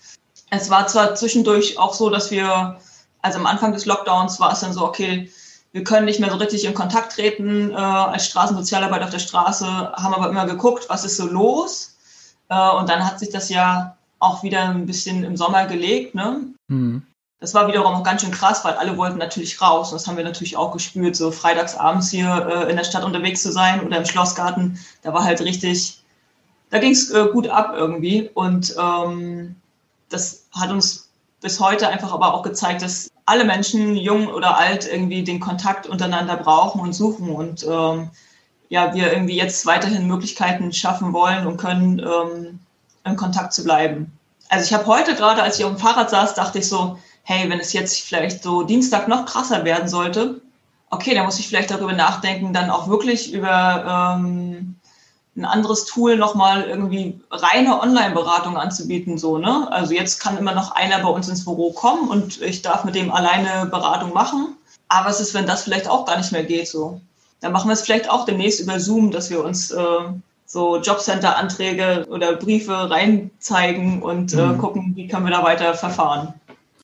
Es 0.51 0.69
war 0.69 0.87
zwar 0.87 1.15
zwischendurch 1.15 1.79
auch 1.79 1.93
so, 1.93 2.09
dass 2.09 2.29
wir, 2.29 2.79
also 3.21 3.39
am 3.39 3.47
Anfang 3.47 3.73
des 3.73 3.85
Lockdowns 3.85 4.39
war 4.39 4.53
es 4.53 4.59
dann 4.59 4.73
so, 4.73 4.85
okay, 4.85 5.31
wir 5.71 5.83
können 5.83 6.05
nicht 6.05 6.19
mehr 6.19 6.29
so 6.29 6.37
richtig 6.37 6.63
in 6.65 6.73
Kontakt 6.73 7.13
treten 7.13 7.71
äh, 7.71 7.75
als 7.75 8.27
Straßensozialarbeit 8.27 9.03
auf 9.03 9.09
der 9.09 9.19
Straße, 9.19 9.65
haben 9.65 10.13
aber 10.13 10.29
immer 10.29 10.45
geguckt, 10.45 10.85
was 10.87 11.03
ist 11.03 11.17
so 11.17 11.25
los. 11.25 11.97
Äh, 12.49 12.71
und 12.71 12.87
dann 12.87 13.05
hat 13.05 13.19
sich 13.19 13.29
das 13.29 13.49
ja 13.49 13.97
auch 14.19 14.43
wieder 14.43 14.69
ein 14.69 14.85
bisschen 14.85 15.23
im 15.23 15.35
Sommer 15.35 15.65
gelegt. 15.65 16.15
Ne? 16.15 16.53
Mhm. 16.67 17.05
Das 17.39 17.53
war 17.53 17.67
wiederum 17.67 17.93
auch 17.93 18.03
ganz 18.03 18.21
schön 18.21 18.31
krass, 18.31 18.63
weil 18.63 18.75
alle 18.75 18.97
wollten 18.97 19.17
natürlich 19.17 19.61
raus. 19.61 19.91
Und 19.91 19.99
das 19.99 20.07
haben 20.07 20.17
wir 20.17 20.23
natürlich 20.23 20.57
auch 20.57 20.71
gespürt, 20.71 21.15
so 21.15 21.31
freitags 21.31 21.75
abends 21.75 22.09
hier 22.09 22.47
äh, 22.49 22.69
in 22.69 22.77
der 22.77 22.85
Stadt 22.85 23.03
unterwegs 23.03 23.43
zu 23.43 23.51
sein 23.51 23.85
oder 23.85 23.97
im 23.97 24.05
Schlossgarten. 24.05 24.79
Da 25.03 25.13
war 25.13 25.23
halt 25.23 25.41
richtig, 25.41 26.01
da 26.69 26.79
ging 26.79 26.91
es 26.91 27.11
äh, 27.11 27.27
gut 27.31 27.47
ab 27.47 27.73
irgendwie. 27.75 28.29
Und 28.33 28.75
ähm, 28.79 29.55
das 30.09 30.45
hat 30.53 30.71
uns 30.71 31.09
bis 31.41 31.59
heute 31.59 31.89
einfach 31.89 32.13
aber 32.13 32.33
auch 32.33 32.41
gezeigt, 32.41 32.81
dass 32.81 33.11
alle 33.25 33.43
Menschen, 33.43 33.95
jung 33.95 34.27
oder 34.27 34.57
alt, 34.57 34.87
irgendwie 34.91 35.23
den 35.23 35.39
Kontakt 35.39 35.87
untereinander 35.87 36.37
brauchen 36.37 36.79
und 36.81 36.93
suchen 36.93 37.29
und 37.29 37.63
ähm, 37.63 38.09
ja, 38.69 38.93
wir 38.93 39.11
irgendwie 39.11 39.35
jetzt 39.35 39.65
weiterhin 39.65 40.07
Möglichkeiten 40.07 40.73
schaffen 40.73 41.13
wollen 41.13 41.45
und 41.45 41.57
können, 41.57 41.99
ähm, 41.99 42.59
in 43.03 43.15
Kontakt 43.15 43.53
zu 43.53 43.63
bleiben. 43.63 44.17
Also 44.49 44.65
ich 44.65 44.73
habe 44.73 44.87
heute 44.87 45.15
gerade, 45.15 45.43
als 45.43 45.59
ich 45.59 45.65
auf 45.65 45.71
dem 45.71 45.79
Fahrrad 45.79 46.09
saß, 46.09 46.33
dachte 46.33 46.59
ich 46.59 46.67
so, 46.67 46.97
hey, 47.25 47.49
wenn 47.49 47.59
es 47.59 47.73
jetzt 47.73 48.01
vielleicht 48.01 48.43
so 48.43 48.63
Dienstag 48.63 49.07
noch 49.07 49.25
krasser 49.25 49.65
werden 49.65 49.89
sollte, 49.89 50.41
okay, 50.91 51.15
dann 51.15 51.25
muss 51.25 51.39
ich 51.39 51.47
vielleicht 51.47 51.71
darüber 51.71 51.93
nachdenken, 51.93 52.53
dann 52.53 52.69
auch 52.69 52.87
wirklich 52.87 53.33
über 53.33 54.15
ähm, 54.17 54.75
ein 55.35 55.45
anderes 55.45 55.85
Tool 55.85 56.17
nochmal 56.17 56.63
irgendwie 56.63 57.19
reine 57.29 57.81
Online-Beratung 57.81 58.57
anzubieten, 58.57 59.17
so, 59.17 59.37
ne? 59.37 59.67
Also 59.71 59.93
jetzt 59.93 60.21
kann 60.21 60.37
immer 60.37 60.53
noch 60.53 60.71
einer 60.71 60.99
bei 60.99 61.09
uns 61.09 61.27
ins 61.27 61.43
Büro 61.43 61.73
kommen 61.73 62.09
und 62.09 62.41
ich 62.41 62.61
darf 62.61 62.85
mit 62.85 62.95
dem 62.95 63.11
alleine 63.11 63.65
Beratung 63.65 64.13
machen. 64.13 64.55
Aber 64.87 65.09
was 65.09 65.19
ist, 65.19 65.33
wenn 65.33 65.47
das 65.47 65.63
vielleicht 65.63 65.89
auch 65.89 66.05
gar 66.05 66.17
nicht 66.17 66.31
mehr 66.31 66.43
geht, 66.43 66.67
so? 66.67 67.01
Dann 67.41 67.51
machen 67.51 67.69
wir 67.69 67.73
es 67.73 67.81
vielleicht 67.81 68.09
auch 68.09 68.25
demnächst 68.25 68.61
über 68.61 68.79
Zoom, 68.79 69.11
dass 69.11 69.29
wir 69.29 69.43
uns 69.43 69.71
äh, 69.71 69.81
so 70.45 70.77
Jobcenter-Anträge 70.77 72.05
oder 72.09 72.35
Briefe 72.35 72.89
reinzeigen 72.89 74.01
und 74.03 74.33
äh, 74.33 74.37
mhm. 74.37 74.57
gucken, 74.59 74.93
wie 74.95 75.07
können 75.07 75.25
wir 75.25 75.31
da 75.31 75.43
weiter 75.43 75.73
verfahren. 75.73 76.33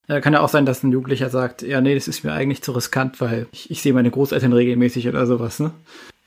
Ja, 0.08 0.20
kann 0.20 0.34
ja 0.34 0.42
auch 0.42 0.50
sein, 0.50 0.66
dass 0.66 0.84
ein 0.84 0.92
Jugendlicher 0.92 1.30
sagt, 1.30 1.62
ja, 1.62 1.80
nee, 1.80 1.96
das 1.96 2.08
ist 2.08 2.24
mir 2.24 2.34
eigentlich 2.34 2.62
zu 2.62 2.72
riskant, 2.72 3.22
weil 3.22 3.48
ich, 3.52 3.72
ich 3.72 3.82
sehe 3.82 3.94
meine 3.94 4.12
Großeltern 4.12 4.54
regelmäßig 4.54 5.08
oder 5.08 5.26
sowas, 5.26 5.60
ne? 5.60 5.72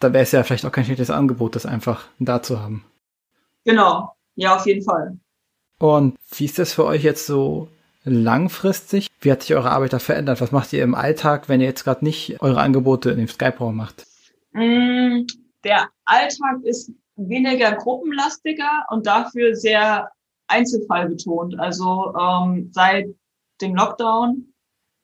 Da 0.00 0.12
wäre 0.12 0.23
es 0.23 0.33
ja 0.33 0.43
vielleicht 0.43 0.64
auch 0.64 0.73
kein 0.73 0.85
schlechtes 0.85 1.11
Angebot, 1.11 1.54
das 1.54 1.66
einfach 1.66 2.07
da 2.19 2.43
zu 2.43 2.61
haben. 2.61 2.85
Genau, 3.64 4.14
ja, 4.37 4.57
auf 4.57 4.66
jeden 4.66 4.85
Fall. 4.85 5.19
Und 5.78 6.16
wie 6.37 6.45
ist 6.45 6.59
das 6.59 6.73
für 6.73 6.85
euch 6.85 7.02
jetzt 7.02 7.26
so 7.26 7.69
langfristig? 8.04 9.09
Wie 9.21 9.33
hat 9.33 9.43
sich 9.43 9.54
eure 9.54 9.71
Arbeit 9.71 9.93
da 9.93 9.99
verändert? 9.99 10.40
Was 10.40 10.52
macht 10.52 10.73
ihr 10.73 10.83
im 10.83 10.95
Alltag, 10.95 11.49
wenn 11.49 11.61
ihr 11.61 11.66
jetzt 11.66 11.85
gerade 11.85 12.04
nicht 12.04 12.40
eure 12.43 12.61
Angebote 12.61 13.11
in 13.11 13.19
dem 13.19 13.28
Skype-Raum 13.28 13.76
macht? 13.76 14.07
Mm, 14.52 15.26
der 15.64 15.88
Alltag 16.04 16.62
ist 16.64 16.93
weniger 17.16 17.73
gruppenlastiger 17.73 18.87
und 18.90 19.07
dafür 19.07 19.54
sehr 19.54 20.11
einzelfallbetont. 20.47 21.59
Also 21.59 22.14
ähm, 22.19 22.71
seit 22.73 23.07
dem 23.61 23.75
Lockdown 23.75 24.52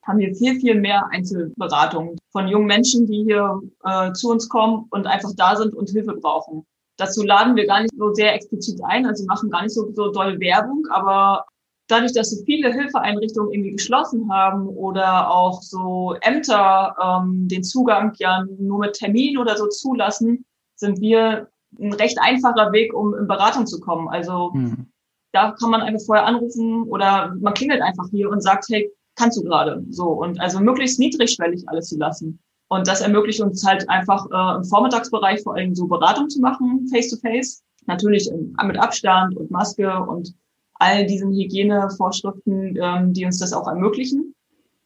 haben 0.06 0.18
wir 0.18 0.34
viel, 0.34 0.58
viel 0.60 0.74
mehr 0.74 1.06
Einzelberatungen 1.10 2.18
von 2.32 2.48
jungen 2.48 2.66
Menschen, 2.66 3.06
die 3.06 3.24
hier 3.24 3.60
äh, 3.84 4.12
zu 4.12 4.30
uns 4.30 4.48
kommen 4.48 4.86
und 4.90 5.06
einfach 5.06 5.30
da 5.36 5.56
sind 5.56 5.74
und 5.74 5.90
Hilfe 5.90 6.14
brauchen. 6.14 6.66
Dazu 6.96 7.22
laden 7.22 7.56
wir 7.56 7.66
gar 7.66 7.82
nicht 7.82 7.94
so 7.96 8.12
sehr 8.12 8.34
explizit 8.34 8.80
ein, 8.84 9.06
also 9.06 9.24
machen 9.26 9.50
gar 9.50 9.62
nicht 9.62 9.74
so, 9.74 9.90
so 9.92 10.10
doll 10.10 10.38
Werbung, 10.40 10.86
aber 10.90 11.46
dadurch, 11.88 12.12
dass 12.12 12.30
so 12.30 12.44
viele 12.44 12.72
Hilfeeinrichtungen 12.72 13.52
irgendwie 13.52 13.72
geschlossen 13.72 14.30
haben 14.32 14.68
oder 14.68 15.30
auch 15.30 15.62
so 15.62 16.14
Ämter 16.20 16.94
ähm, 17.02 17.48
den 17.48 17.64
Zugang 17.64 18.12
ja 18.18 18.44
nur 18.58 18.78
mit 18.78 18.94
Termin 18.94 19.38
oder 19.38 19.56
so 19.56 19.66
zulassen, 19.68 20.44
sind 20.76 21.00
wir 21.00 21.48
ein 21.78 21.92
recht 21.92 22.18
einfacher 22.20 22.72
Weg, 22.72 22.94
um 22.94 23.14
in 23.14 23.26
Beratung 23.26 23.66
zu 23.66 23.80
kommen. 23.80 24.08
Also 24.08 24.52
hm. 24.52 24.89
Da 25.32 25.52
kann 25.52 25.70
man 25.70 25.82
einfach 25.82 26.04
vorher 26.04 26.26
anrufen 26.26 26.84
oder 26.84 27.34
man 27.40 27.54
klingelt 27.54 27.82
einfach 27.82 28.06
hier 28.10 28.30
und 28.30 28.42
sagt, 28.42 28.66
hey, 28.70 28.90
kannst 29.16 29.38
du 29.38 29.42
gerade 29.42 29.84
so 29.90 30.08
und 30.08 30.40
also 30.40 30.60
möglichst 30.60 30.98
niedrigschwellig 30.98 31.68
alles 31.68 31.88
zu 31.88 31.98
lassen. 31.98 32.40
Und 32.68 32.86
das 32.86 33.00
ermöglicht 33.00 33.40
uns 33.40 33.66
halt 33.66 33.88
einfach 33.88 34.26
äh, 34.30 34.56
im 34.58 34.64
Vormittagsbereich 34.64 35.42
vor 35.42 35.56
allem 35.56 35.74
so 35.74 35.86
Beratung 35.86 36.28
zu 36.28 36.40
machen, 36.40 36.86
face 36.88 37.10
to 37.10 37.16
face. 37.16 37.62
Natürlich 37.86 38.30
mit 38.64 38.78
Abstand 38.78 39.36
und 39.36 39.50
Maske 39.50 39.92
und 40.04 40.34
all 40.74 41.06
diesen 41.06 41.32
Hygienevorschriften, 41.32 42.78
ähm, 42.80 43.12
die 43.12 43.24
uns 43.24 43.38
das 43.38 43.52
auch 43.52 43.66
ermöglichen. 43.66 44.34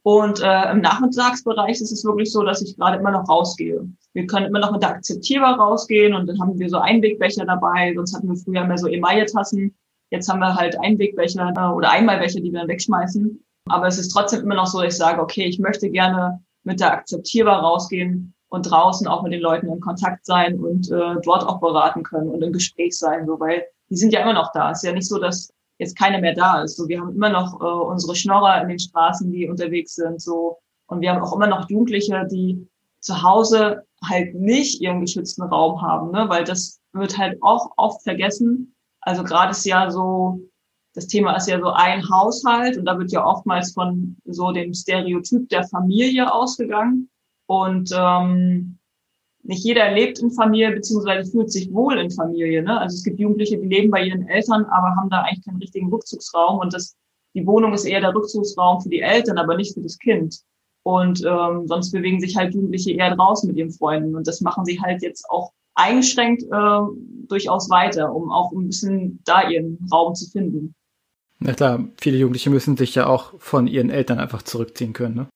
Und 0.02 0.40
äh, 0.42 0.70
im 0.70 0.80
Nachmittagsbereich 0.80 1.80
ist 1.80 1.92
es 1.92 2.04
wirklich 2.04 2.30
so, 2.30 2.42
dass 2.42 2.62
ich 2.62 2.76
gerade 2.76 2.98
immer 2.98 3.10
noch 3.10 3.28
rausgehe. 3.28 3.88
Wir 4.12 4.26
können 4.26 4.46
immer 4.46 4.60
noch 4.60 4.72
mit 4.72 4.82
der 4.82 4.90
Akzeptierbar 4.90 5.58
rausgehen 5.58 6.14
und 6.14 6.26
dann 6.26 6.38
haben 6.40 6.58
wir 6.58 6.68
so 6.68 6.78
Einwegbecher 6.78 7.46
dabei. 7.46 7.94
Sonst 7.94 8.14
hatten 8.14 8.28
wir 8.28 8.36
früher 8.36 8.66
mehr 8.66 8.76
so 8.76 8.86
Emaille-Tassen. 8.86 9.74
Jetzt 10.14 10.28
haben 10.28 10.38
wir 10.38 10.54
halt 10.54 10.78
Einwegbecher 10.80 11.52
äh, 11.56 11.74
oder 11.74 11.90
Einmalbecher, 11.90 12.40
die 12.40 12.52
wir 12.52 12.60
dann 12.60 12.68
wegschmeißen. 12.68 13.44
Aber 13.66 13.88
es 13.88 13.98
ist 13.98 14.10
trotzdem 14.10 14.42
immer 14.42 14.54
noch 14.54 14.66
so, 14.66 14.80
dass 14.80 14.94
ich 14.94 14.98
sage, 14.98 15.20
okay, 15.20 15.44
ich 15.44 15.58
möchte 15.58 15.90
gerne 15.90 16.40
mit 16.62 16.78
der 16.78 16.92
Akzeptierbar 16.92 17.60
rausgehen 17.60 18.32
und 18.48 18.70
draußen 18.70 19.08
auch 19.08 19.22
mit 19.24 19.32
den 19.32 19.40
Leuten 19.40 19.68
in 19.68 19.80
Kontakt 19.80 20.24
sein 20.24 20.60
und 20.60 20.88
äh, 20.90 21.16
dort 21.24 21.44
auch 21.44 21.58
beraten 21.58 22.04
können 22.04 22.30
und 22.30 22.42
im 22.42 22.52
Gespräch 22.52 22.96
sein, 22.96 23.26
so 23.26 23.40
weil 23.40 23.64
die 23.90 23.96
sind 23.96 24.12
ja 24.12 24.20
immer 24.20 24.34
noch 24.34 24.52
da. 24.52 24.70
Es 24.70 24.78
ist 24.78 24.88
ja 24.88 24.92
nicht 24.92 25.08
so, 25.08 25.18
dass 25.18 25.52
jetzt 25.78 25.98
keiner 25.98 26.20
mehr 26.20 26.34
da 26.34 26.62
ist. 26.62 26.76
So, 26.76 26.88
wir 26.88 27.00
haben 27.00 27.14
immer 27.14 27.30
noch 27.30 27.60
äh, 27.60 27.64
unsere 27.64 28.14
Schnorrer 28.14 28.62
in 28.62 28.68
den 28.68 28.78
Straßen, 28.78 29.32
die 29.32 29.48
unterwegs 29.48 29.96
sind, 29.96 30.22
so 30.22 30.58
und 30.86 31.00
wir 31.00 31.10
haben 31.10 31.22
auch 31.22 31.34
immer 31.34 31.46
noch 31.46 31.68
Jugendliche, 31.68 32.26
die 32.30 32.68
zu 33.00 33.22
Hause 33.22 33.84
halt 34.02 34.34
nicht 34.34 34.80
ihren 34.80 35.00
geschützten 35.00 35.42
Raum 35.42 35.82
haben, 35.82 36.10
ne? 36.10 36.26
weil 36.28 36.44
das 36.44 36.80
wird 36.92 37.18
halt 37.18 37.42
auch 37.42 37.72
oft 37.76 38.02
vergessen. 38.02 38.73
Also 39.04 39.22
gerade 39.22 39.52
ist 39.52 39.64
ja 39.64 39.90
so 39.90 40.40
das 40.94 41.08
Thema 41.08 41.36
ist 41.36 41.48
ja 41.48 41.58
so 41.58 41.70
ein 41.70 42.08
Haushalt 42.08 42.78
und 42.78 42.84
da 42.84 42.96
wird 42.98 43.10
ja 43.10 43.26
oftmals 43.26 43.72
von 43.72 44.16
so 44.24 44.52
dem 44.52 44.72
Stereotyp 44.72 45.48
der 45.48 45.64
Familie 45.64 46.32
ausgegangen. 46.32 47.10
Und 47.46 47.90
ähm, 47.92 48.78
nicht 49.42 49.64
jeder 49.64 49.90
lebt 49.90 50.20
in 50.20 50.30
Familie 50.30 50.70
beziehungsweise 50.70 51.30
fühlt 51.30 51.50
sich 51.50 51.72
wohl 51.72 51.98
in 51.98 52.10
Familie. 52.10 52.62
Ne? 52.62 52.80
Also 52.80 52.94
es 52.94 53.04
gibt 53.04 53.18
Jugendliche, 53.18 53.58
die 53.58 53.66
leben 53.66 53.90
bei 53.90 54.04
ihren 54.04 54.26
Eltern, 54.28 54.64
aber 54.66 54.96
haben 54.96 55.10
da 55.10 55.22
eigentlich 55.22 55.44
keinen 55.44 55.58
richtigen 55.58 55.90
Rückzugsraum 55.90 56.60
und 56.60 56.72
das 56.72 56.96
die 57.36 57.46
Wohnung 57.46 57.72
ist 57.74 57.84
eher 57.84 58.00
der 58.00 58.14
Rückzugsraum 58.14 58.80
für 58.80 58.88
die 58.88 59.00
Eltern, 59.00 59.38
aber 59.38 59.56
nicht 59.56 59.74
für 59.74 59.80
das 59.80 59.98
Kind. 59.98 60.40
Und 60.84 61.24
ähm, 61.26 61.66
sonst 61.66 61.90
bewegen 61.90 62.20
sich 62.20 62.36
halt 62.36 62.54
Jugendliche 62.54 62.92
eher 62.92 63.16
draußen 63.16 63.48
mit 63.48 63.56
ihren 63.56 63.72
Freunden 63.72 64.14
und 64.14 64.28
das 64.28 64.40
machen 64.40 64.64
sie 64.64 64.80
halt 64.80 65.02
jetzt 65.02 65.28
auch 65.28 65.52
eingeschränkt 65.74 66.42
äh, 66.44 66.80
durchaus 67.28 67.70
weiter, 67.70 68.14
um 68.14 68.30
auch 68.30 68.52
ein 68.52 68.66
bisschen 68.66 69.20
da 69.24 69.48
ihren 69.48 69.78
Raum 69.92 70.14
zu 70.14 70.30
finden. 70.30 70.74
Na 71.40 71.52
klar, 71.52 71.84
viele 72.00 72.16
Jugendliche 72.18 72.50
müssen 72.50 72.76
sich 72.76 72.94
ja 72.94 73.06
auch 73.06 73.34
von 73.38 73.66
ihren 73.66 73.90
Eltern 73.90 74.18
einfach 74.18 74.42
zurückziehen 74.42 74.92
können, 74.92 75.14
ne? 75.14 75.28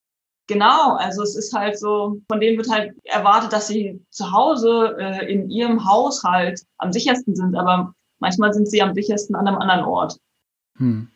Genau, 0.49 0.95
also 0.97 1.23
es 1.23 1.37
ist 1.37 1.53
halt 1.53 1.79
so, 1.79 2.23
von 2.27 2.41
denen 2.41 2.57
wird 2.57 2.71
halt 2.71 2.95
erwartet, 3.05 3.53
dass 3.53 3.69
sie 3.69 4.01
zu 4.11 4.33
Hause 4.33 4.97
äh, 4.99 5.31
in 5.31 5.51
ihrem 5.51 5.87
Haushalt 5.87 6.63
am 6.79 6.91
sichersten 6.91 7.37
sind, 7.37 7.55
aber 7.55 7.93
manchmal 8.19 8.55
sind 8.55 8.67
sie 8.67 8.81
am 8.81 8.95
sichersten 8.95 9.37
an 9.37 9.47
einem 9.47 9.59
anderen 9.59 9.85
Ort. 9.85 10.17
Hm. 10.79 11.09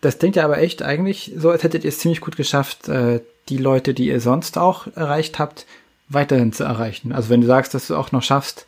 Das 0.00 0.18
klingt 0.18 0.34
ja 0.34 0.44
aber 0.44 0.58
echt 0.58 0.82
eigentlich 0.82 1.32
so, 1.36 1.50
als 1.50 1.62
hättet 1.62 1.84
ihr 1.84 1.90
es 1.90 2.00
ziemlich 2.00 2.20
gut 2.20 2.36
geschafft, 2.36 2.88
äh, 2.88 3.20
die 3.48 3.58
Leute, 3.58 3.94
die 3.94 4.08
ihr 4.08 4.20
sonst 4.20 4.58
auch 4.58 4.88
erreicht 4.88 5.38
habt, 5.38 5.64
weiterhin 6.08 6.52
zu 6.52 6.64
erreichen. 6.64 7.12
Also 7.12 7.30
wenn 7.30 7.40
du 7.40 7.46
sagst, 7.46 7.74
dass 7.74 7.88
du 7.88 7.96
auch 7.96 8.12
noch 8.12 8.22
schaffst, 8.22 8.66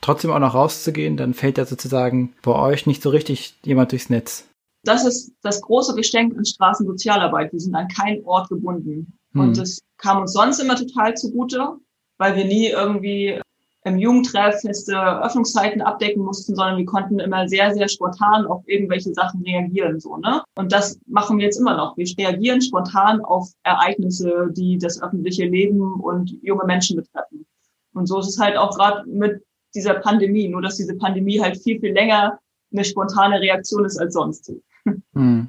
trotzdem 0.00 0.30
auch 0.30 0.38
noch 0.38 0.54
rauszugehen, 0.54 1.16
dann 1.16 1.34
fällt 1.34 1.58
ja 1.58 1.64
sozusagen 1.64 2.34
bei 2.42 2.52
euch 2.52 2.86
nicht 2.86 3.02
so 3.02 3.10
richtig 3.10 3.54
jemand 3.64 3.92
durchs 3.92 4.10
Netz 4.10 4.48
das 4.84 5.04
ist 5.04 5.34
das 5.42 5.60
große 5.62 5.94
Geschenk 5.94 6.34
in 6.36 6.44
Straßensozialarbeit. 6.44 7.52
Wir 7.52 7.60
sind 7.60 7.74
an 7.74 7.88
keinen 7.88 8.24
Ort 8.24 8.48
gebunden. 8.48 9.18
Hm. 9.32 9.40
Und 9.40 9.58
das 9.58 9.80
kam 9.98 10.20
uns 10.20 10.32
sonst 10.32 10.60
immer 10.60 10.76
total 10.76 11.14
zugute, 11.14 11.76
weil 12.18 12.36
wir 12.36 12.44
nie 12.44 12.68
irgendwie 12.68 13.40
im 13.84 13.98
Jugendtreff 13.98 14.62
feste 14.62 14.98
Öffnungszeiten 15.22 15.82
abdecken 15.82 16.22
mussten, 16.22 16.56
sondern 16.56 16.78
wir 16.78 16.86
konnten 16.86 17.20
immer 17.20 17.46
sehr, 17.48 17.74
sehr 17.74 17.88
spontan 17.88 18.46
auf 18.46 18.62
irgendwelche 18.66 19.12
Sachen 19.12 19.42
reagieren, 19.42 20.00
so, 20.00 20.16
ne? 20.16 20.42
Und 20.54 20.72
das 20.72 20.98
machen 21.06 21.38
wir 21.38 21.44
jetzt 21.44 21.58
immer 21.58 21.76
noch. 21.76 21.96
Wir 21.96 22.06
reagieren 22.18 22.62
spontan 22.62 23.20
auf 23.20 23.50
Ereignisse, 23.62 24.48
die 24.52 24.78
das 24.78 25.02
öffentliche 25.02 25.44
Leben 25.44 26.00
und 26.00 26.34
junge 26.42 26.64
Menschen 26.64 26.96
betreffen. 26.96 27.46
Und 27.92 28.06
so 28.06 28.18
ist 28.20 28.28
es 28.28 28.40
halt 28.40 28.56
auch 28.56 28.74
gerade 28.76 29.08
mit 29.08 29.44
dieser 29.74 29.94
Pandemie, 29.94 30.48
nur 30.48 30.62
dass 30.62 30.76
diese 30.76 30.96
Pandemie 30.96 31.40
halt 31.40 31.58
viel, 31.58 31.78
viel 31.78 31.92
länger 31.92 32.38
eine 32.72 32.84
spontane 32.84 33.40
Reaktion 33.40 33.84
ist 33.84 33.98
als 33.98 34.14
sonst. 34.14 34.52
Hm. 35.14 35.48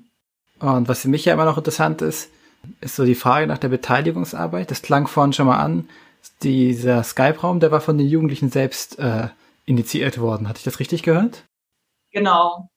Und 0.60 0.88
was 0.88 1.01
für 1.01 1.10
mich 1.10 1.25
ja 1.25 1.34
immer 1.34 1.44
noch 1.44 1.58
interessant 1.58 2.01
ist, 2.01 2.30
ist 2.80 2.96
so 2.96 3.04
die 3.04 3.15
Frage 3.15 3.48
nach 3.48 3.58
der 3.58 3.68
Beteiligungsarbeit. 3.68 4.72
Das 4.72 4.82
klang 4.82 5.08
vorhin 5.08 5.34
schon 5.34 5.48
mal 5.48 5.60
an. 5.60 5.89
Dieser 6.44 7.03
Skype-Raum, 7.03 7.60
der 7.60 7.72
war 7.72 7.82
von 7.82 7.98
den 7.98 8.08
Jugendlichen 8.08 8.50
selbst 8.50 9.00
äh, 9.00 9.29
initiiert 9.65 10.20
worden. 10.20 10.48
Hatte 10.48 10.60
ich 10.60 10.63
das 10.63 10.79
richtig 10.79 11.03
gehört? 11.03 11.46
Genau. 12.12 12.70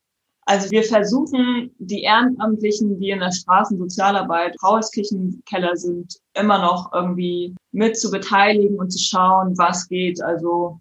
Also 0.46 0.70
wir 0.70 0.82
versuchen, 0.82 1.74
die 1.78 2.02
Ehrenamtlichen, 2.02 2.98
die 2.98 3.10
in 3.10 3.20
der 3.20 3.32
Straßensozialarbeit, 3.32 4.56
Paulskirchenkeller 4.58 5.76
sind, 5.76 6.16
immer 6.32 6.58
noch 6.58 6.90
irgendwie 6.94 7.54
mit 7.70 7.98
zu 7.98 8.10
beteiligen 8.10 8.78
und 8.78 8.90
zu 8.90 8.98
schauen, 8.98 9.58
was 9.58 9.88
geht. 9.88 10.22
Also 10.22 10.80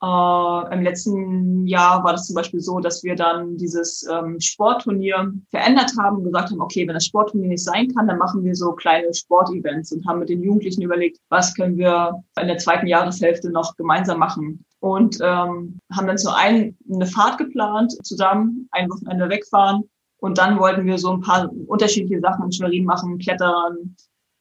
äh, 0.00 0.74
Im 0.74 0.82
letzten 0.82 1.66
Jahr 1.66 2.04
war 2.04 2.12
das 2.12 2.26
zum 2.26 2.36
Beispiel 2.36 2.60
so, 2.60 2.78
dass 2.78 3.02
wir 3.02 3.16
dann 3.16 3.56
dieses 3.56 4.06
ähm, 4.08 4.38
Sportturnier 4.38 5.32
verändert 5.50 5.92
haben 5.98 6.18
und 6.18 6.24
gesagt 6.24 6.50
haben, 6.50 6.60
okay, 6.60 6.86
wenn 6.86 6.94
das 6.94 7.06
Sportturnier 7.06 7.48
nicht 7.48 7.64
sein 7.64 7.92
kann, 7.92 8.06
dann 8.06 8.18
machen 8.18 8.44
wir 8.44 8.54
so 8.54 8.72
kleine 8.72 9.12
Sportevents 9.12 9.90
und 9.90 10.06
haben 10.06 10.20
mit 10.20 10.28
den 10.28 10.42
Jugendlichen 10.42 10.82
überlegt, 10.82 11.18
was 11.30 11.52
können 11.54 11.76
wir 11.76 12.22
in 12.40 12.46
der 12.46 12.58
zweiten 12.58 12.86
Jahreshälfte 12.86 13.50
noch 13.50 13.74
gemeinsam 13.76 14.18
machen. 14.18 14.64
Und 14.80 15.18
ähm, 15.20 15.80
haben 15.92 16.06
dann 16.06 16.18
so 16.18 16.30
ein, 16.30 16.76
eine 16.88 17.06
Fahrt 17.06 17.38
geplant, 17.38 17.92
zusammen 18.04 18.68
ein 18.70 18.88
Wochenende 18.88 19.28
wegfahren 19.28 19.82
Und 20.18 20.38
dann 20.38 20.60
wollten 20.60 20.86
wir 20.86 20.98
so 20.98 21.10
ein 21.10 21.20
paar 21.20 21.50
unterschiedliche 21.66 22.20
Sachen 22.20 22.44
in 22.44 22.52
Schwerin 22.52 22.84
machen, 22.84 23.18
Klettern, 23.18 23.96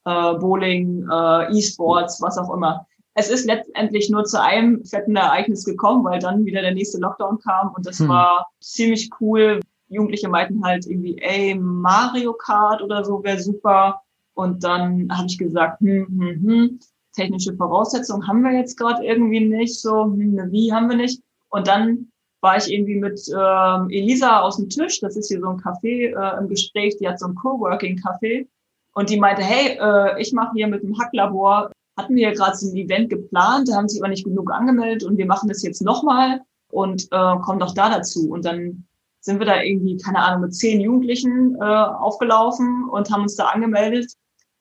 äh, 0.05 0.33
Bowling, 0.35 1.07
äh, 1.11 1.57
E-Sports, 1.57 2.21
was 2.21 2.37
auch 2.37 2.53
immer. 2.53 2.85
Es 3.19 3.31
ist 3.31 3.47
letztendlich 3.47 4.11
nur 4.11 4.25
zu 4.25 4.39
einem 4.39 4.85
fetten 4.85 5.15
Ereignis 5.15 5.65
gekommen, 5.65 6.05
weil 6.05 6.19
dann 6.19 6.45
wieder 6.45 6.61
der 6.61 6.75
nächste 6.75 6.99
Lockdown 6.99 7.39
kam 7.39 7.73
und 7.75 7.83
das 7.83 7.99
hm. 7.99 8.09
war 8.09 8.51
ziemlich 8.61 9.09
cool. 9.19 9.59
Jugendliche 9.89 10.29
meinten 10.29 10.63
halt 10.63 10.85
irgendwie, 10.85 11.17
ey, 11.17 11.55
Mario 11.55 12.33
Kart 12.33 12.79
oder 12.83 13.03
so 13.03 13.23
wäre 13.23 13.39
super. 13.39 14.01
Und 14.35 14.63
dann 14.63 15.09
habe 15.11 15.25
ich 15.27 15.39
gesagt, 15.39 15.79
hm, 15.81 16.05
hm, 16.07 16.43
hm, 16.43 16.79
technische 17.13 17.55
Voraussetzungen 17.55 18.27
haben 18.27 18.43
wir 18.43 18.51
jetzt 18.51 18.77
gerade 18.77 19.03
irgendwie 19.03 19.39
nicht, 19.39 19.81
so, 19.81 20.03
hm, 20.03 20.51
wie 20.51 20.71
haben 20.71 20.87
wir 20.87 20.97
nicht. 20.97 21.19
Und 21.49 21.67
dann 21.67 22.11
war 22.41 22.57
ich 22.57 22.71
irgendwie 22.71 22.99
mit 22.99 23.19
ähm, 23.29 23.89
Elisa 23.89 24.41
aus 24.41 24.57
dem 24.57 24.69
Tisch, 24.69 24.99
das 24.99 25.17
ist 25.17 25.29
hier 25.29 25.39
so 25.39 25.49
ein 25.49 25.57
Café 25.57 26.13
äh, 26.13 26.37
im 26.39 26.49
Gespräch, 26.49 26.97
die 26.97 27.07
hat 27.07 27.19
so 27.19 27.25
ein 27.25 27.33
Coworking-Café 27.33 28.45
und 28.93 29.09
die 29.09 29.19
meinte, 29.19 29.41
hey, 29.41 29.75
äh, 29.81 30.21
ich 30.21 30.33
mache 30.33 30.51
hier 30.53 30.67
mit 30.67 30.83
dem 30.83 30.99
Hacklabor, 30.99 31.71
hatten 31.97 32.15
wir 32.15 32.31
gerade 32.31 32.55
so 32.55 32.69
ein 32.69 32.77
Event 32.77 33.09
geplant, 33.09 33.69
da 33.69 33.75
haben 33.75 33.89
sich 33.89 34.01
aber 34.01 34.09
nicht 34.09 34.23
genug 34.23 34.51
angemeldet 34.51 35.03
und 35.03 35.17
wir 35.17 35.25
machen 35.25 35.49
das 35.49 35.63
jetzt 35.63 35.81
nochmal 35.81 36.41
und 36.69 37.05
äh, 37.11 37.37
kommen 37.39 37.59
doch 37.59 37.73
da 37.73 37.89
dazu. 37.89 38.29
Und 38.29 38.45
dann 38.45 38.85
sind 39.19 39.39
wir 39.39 39.45
da 39.45 39.61
irgendwie, 39.61 39.97
keine 39.97 40.19
Ahnung, 40.19 40.41
mit 40.41 40.55
zehn 40.55 40.79
Jugendlichen 40.79 41.57
äh, 41.59 41.63
aufgelaufen 41.63 42.87
und 42.89 43.11
haben 43.11 43.23
uns 43.23 43.35
da 43.35 43.47
angemeldet 43.47 44.13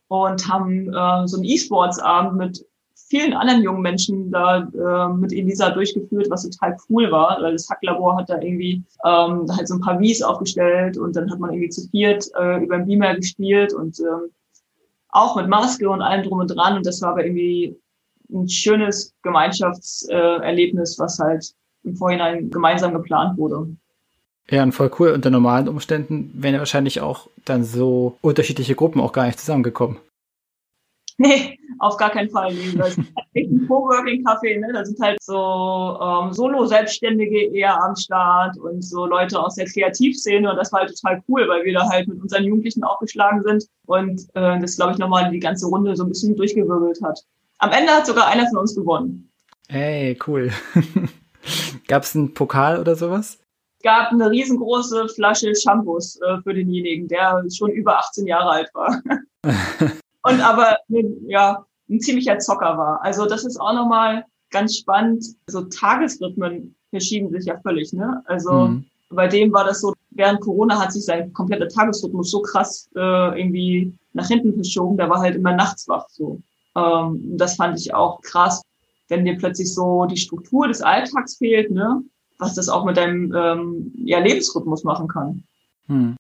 und 0.09 0.49
haben 0.49 0.89
äh, 0.89 1.29
so 1.29 1.37
einen 1.37 1.45
E-Sports-Abend 1.45 2.37
mit 2.37 2.67
vielen 3.09 3.35
anderen 3.35 3.63
jungen 3.63 3.83
Menschen 3.83 4.31
da 4.33 4.59
äh, 4.59 5.15
mit 5.15 5.33
Elisa 5.33 5.71
durchgeführt, 5.71 6.29
was 6.31 6.49
total 6.49 6.77
cool 6.89 7.11
war, 7.13 7.41
weil 7.41 7.53
das 7.53 7.69
Hacklabor 7.69 8.17
hat 8.17 8.31
da 8.31 8.41
irgendwie 8.41 8.83
ähm, 9.05 9.47
halt 9.55 9.69
so 9.69 9.75
ein 9.75 9.81
paar 9.81 10.01
Wies 10.01 10.23
aufgestellt 10.23 10.97
und 10.97 11.15
dann 11.15 11.31
hat 11.31 11.39
man 11.39 11.53
irgendwie 11.53 11.69
zu 11.69 11.89
viert 11.91 12.29
äh, 12.39 12.65
über 12.65 12.79
den 12.79 12.87
Beamer 12.87 13.15
gespielt 13.15 13.73
und 13.73 14.01
ähm, 14.01 14.31
auch 15.17 15.37
mit 15.37 15.49
Maske 15.49 15.89
und 15.89 16.03
allem 16.03 16.25
drum 16.25 16.41
und 16.41 16.49
dran 16.49 16.77
und 16.77 16.87
das 16.87 17.01
war 17.01 17.11
aber 17.11 17.25
irgendwie 17.25 17.77
ein 18.31 18.49
schönes 18.49 19.15
Gemeinschaftserlebnis, 19.23 20.99
was 20.99 21.19
halt 21.19 21.53
im 21.85 21.97
Vorhinein 21.97 22.51
gemeinsam 22.51 22.93
geplant 22.93 23.39
wurde. 23.39 23.69
Ja, 24.51 24.63
und 24.63 24.73
voll 24.73 24.91
cool. 24.99 25.11
Unter 25.11 25.31
normalen 25.31 25.69
Umständen 25.69 26.31
wären 26.35 26.55
ja 26.55 26.61
wahrscheinlich 26.61 27.01
auch 27.01 27.29
dann 27.45 27.65
so 27.65 28.17
unterschiedliche 28.21 28.75
Gruppen 28.75 29.01
auch 29.01 29.13
gar 29.13 29.27
nicht 29.27 29.41
zusammengekommen. 29.41 29.99
Nee, 31.19 31.59
auf 31.79 31.97
gar 31.97 32.11
keinen 32.11 32.29
Fall. 32.29 32.55
Das 32.77 32.91
ist 32.91 32.99
halt 33.17 33.51
ein 33.51 33.67
Coworking-Café, 33.67 34.61
ne? 34.61 34.71
Da 34.73 34.85
sind 34.85 35.01
halt 35.01 35.17
so 35.23 35.99
ähm, 36.01 36.33
Solo-Selbstständige 36.33 37.55
eher 37.55 37.83
am 37.83 37.97
Start 37.97 38.59
und 38.59 38.83
so 38.83 39.07
Leute 39.07 39.41
aus 39.41 39.55
der 39.55 39.65
Kreativszene 39.65 40.51
und 40.51 40.57
das 40.57 40.73
war 40.73 40.81
halt 40.81 40.95
total 40.95 41.23
cool, 41.29 41.49
weil 41.49 41.65
wir 41.65 41.73
da 41.73 41.89
halt 41.89 42.07
mit 42.09 42.21
unseren 42.21 42.45
Jugendlichen 42.45 42.85
aufgeschlagen 42.85 43.43
sind 43.43 43.65
und 43.87 44.21
äh, 44.35 44.61
das, 44.61 44.77
glaube 44.77 44.93
ich, 44.93 44.99
nochmal 44.99 45.31
die 45.31 45.41
ganze 45.41 45.67
Runde 45.67 45.97
so 45.97 46.05
ein 46.05 46.11
bisschen 46.11 46.37
durchgewirbelt 46.37 47.01
hat. 47.03 47.21
Am 47.59 47.73
Ende 47.73 47.93
hat 47.93 48.07
sogar 48.07 48.27
einer 48.27 48.47
von 48.49 48.59
uns 48.59 48.75
gewonnen. 48.75 49.31
Ey, 49.69 50.19
cool. 50.27 50.53
Gab 51.89 52.03
es 52.03 52.15
einen 52.15 52.35
Pokal 52.35 52.79
oder 52.79 52.95
sowas? 52.95 53.39
gab 53.83 54.11
eine 54.11 54.31
riesengroße 54.31 55.09
Flasche 55.11 55.55
Shampoos 55.55 56.19
äh, 56.21 56.43
für 56.43 56.55
denjenigen, 56.55 57.07
der 57.07 57.45
schon 57.57 57.71
über 57.71 57.99
18 57.99 58.27
Jahre 58.27 58.51
alt 58.51 58.71
war. 58.75 59.01
und 60.27 60.41
aber 60.41 60.79
ja, 61.29 61.65
ein 61.89 62.01
ziemlicher 62.01 62.39
Zocker 62.39 62.77
war. 62.77 63.03
Also 63.03 63.27
das 63.27 63.45
ist 63.45 63.61
auch 63.61 63.73
nochmal 63.73 64.25
ganz 64.51 64.77
spannend. 64.77 65.25
So 65.47 65.63
Tagesrhythmen 65.63 66.75
verschieben 66.91 67.31
sich 67.31 67.47
ja 67.47 67.59
völlig, 67.59 67.93
ne? 67.93 68.23
Also 68.27 68.69
mhm. 68.69 68.85
bei 69.11 69.29
dem 69.29 69.53
war 69.53 69.65
das 69.65 69.81
so, 69.81 69.95
während 70.11 70.41
Corona 70.41 70.81
hat 70.81 70.93
sich 70.93 71.05
sein 71.05 71.33
kompletter 71.33 71.69
Tagesrhythmus 71.69 72.31
so 72.31 72.43
krass 72.43 72.89
äh, 72.97 73.41
irgendwie 73.41 73.93
nach 74.15 74.27
hinten 74.27 74.55
verschoben. 74.55 74.97
Der 74.97 75.09
war 75.09 75.21
halt 75.21 75.37
immer 75.37 75.53
nachts 75.53 75.87
wach 75.89 76.07
so. 76.09 76.41
Ähm, 76.77 77.37
das 77.37 77.57
fand 77.57 77.79
ich 77.79 77.95
auch 77.95 78.21
krass, 78.23 78.63
wenn 79.09 79.25
dir 79.25 79.37
plötzlich 79.37 79.73
so 79.73 80.07
die 80.07 80.17
Struktur 80.17 80.67
des 80.67 80.83
Alltags 80.83 81.37
fehlt, 81.37 81.71
ne? 81.71 82.03
Was 82.39 82.55
das 82.55 82.69
auch 82.69 82.85
mit 82.85 82.97
deinem 82.97 83.33
ähm, 83.35 83.93
ja, 84.05 84.19
Lebensrhythmus 84.19 84.85
machen 84.85 85.09
kann. 85.09 85.45
Hm. 85.87 86.17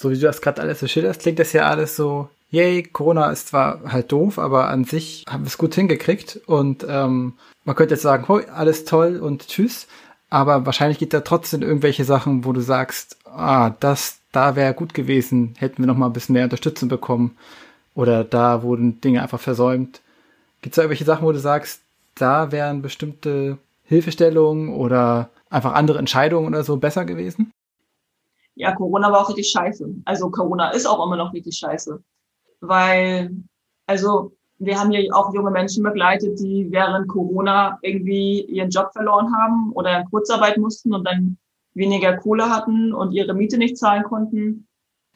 So 0.00 0.10
wie 0.10 0.14
du 0.14 0.20
das 0.20 0.40
gerade 0.40 0.62
alles 0.62 0.78
so 0.78 0.86
schilderst, 0.86 1.20
klingt 1.20 1.40
das 1.40 1.52
ja 1.52 1.68
alles 1.68 1.96
so 1.96 2.28
yay, 2.50 2.82
Corona 2.82 3.30
ist 3.30 3.48
zwar 3.48 3.92
halt 3.92 4.10
doof, 4.12 4.38
aber 4.38 4.68
an 4.68 4.84
sich 4.84 5.24
haben 5.28 5.44
wir 5.44 5.48
es 5.48 5.58
gut 5.58 5.74
hingekriegt 5.74 6.40
und 6.46 6.84
ähm, 6.88 7.34
man 7.64 7.76
könnte 7.76 7.94
jetzt 7.94 8.02
sagen, 8.02 8.26
hoi, 8.28 8.44
alles 8.46 8.84
toll 8.84 9.18
und 9.18 9.48
tschüss, 9.48 9.86
aber 10.30 10.66
wahrscheinlich 10.66 10.98
gibt 10.98 11.14
da 11.14 11.20
trotzdem 11.20 11.62
irgendwelche 11.62 12.04
Sachen, 12.04 12.44
wo 12.44 12.52
du 12.52 12.60
sagst, 12.60 13.18
ah, 13.24 13.70
das, 13.80 14.20
da 14.32 14.56
wäre 14.56 14.74
gut 14.74 14.94
gewesen, 14.94 15.54
hätten 15.58 15.82
wir 15.82 15.86
noch 15.86 15.96
mal 15.96 16.06
ein 16.06 16.12
bisschen 16.12 16.32
mehr 16.34 16.44
Unterstützung 16.44 16.88
bekommen 16.88 17.36
oder 17.94 18.24
da 18.24 18.62
wurden 18.62 19.00
Dinge 19.00 19.22
einfach 19.22 19.40
versäumt. 19.40 20.00
Gibt 20.62 20.72
es 20.72 20.76
da 20.76 20.82
irgendwelche 20.82 21.04
Sachen, 21.04 21.26
wo 21.26 21.32
du 21.32 21.38
sagst, 21.38 21.82
da 22.14 22.50
wären 22.50 22.82
bestimmte 22.82 23.58
Hilfestellungen 23.84 24.74
oder 24.74 25.30
einfach 25.50 25.74
andere 25.74 25.98
Entscheidungen 25.98 26.48
oder 26.48 26.64
so 26.64 26.76
besser 26.76 27.04
gewesen? 27.04 27.52
Ja, 28.54 28.74
Corona 28.74 29.12
war 29.12 29.20
auch 29.20 29.28
richtig 29.28 29.50
scheiße. 29.50 29.88
Also 30.04 30.30
Corona 30.30 30.70
ist 30.70 30.86
auch 30.86 31.04
immer 31.06 31.16
noch 31.16 31.32
richtig 31.32 31.56
scheiße 31.56 32.02
weil, 32.60 33.34
also 33.86 34.32
wir 34.58 34.78
haben 34.78 34.90
ja 34.90 35.00
auch 35.14 35.32
junge 35.32 35.50
Menschen 35.50 35.84
begleitet, 35.84 36.40
die 36.40 36.66
während 36.70 37.08
Corona 37.08 37.78
irgendwie 37.82 38.42
ihren 38.42 38.70
Job 38.70 38.92
verloren 38.92 39.34
haben 39.36 39.72
oder 39.72 40.00
in 40.00 40.10
Kurzarbeit 40.10 40.58
mussten 40.58 40.92
und 40.92 41.04
dann 41.04 41.38
weniger 41.74 42.16
Kohle 42.16 42.50
hatten 42.50 42.92
und 42.92 43.12
ihre 43.12 43.34
Miete 43.34 43.56
nicht 43.56 43.78
zahlen 43.78 44.02
konnten. 44.02 44.66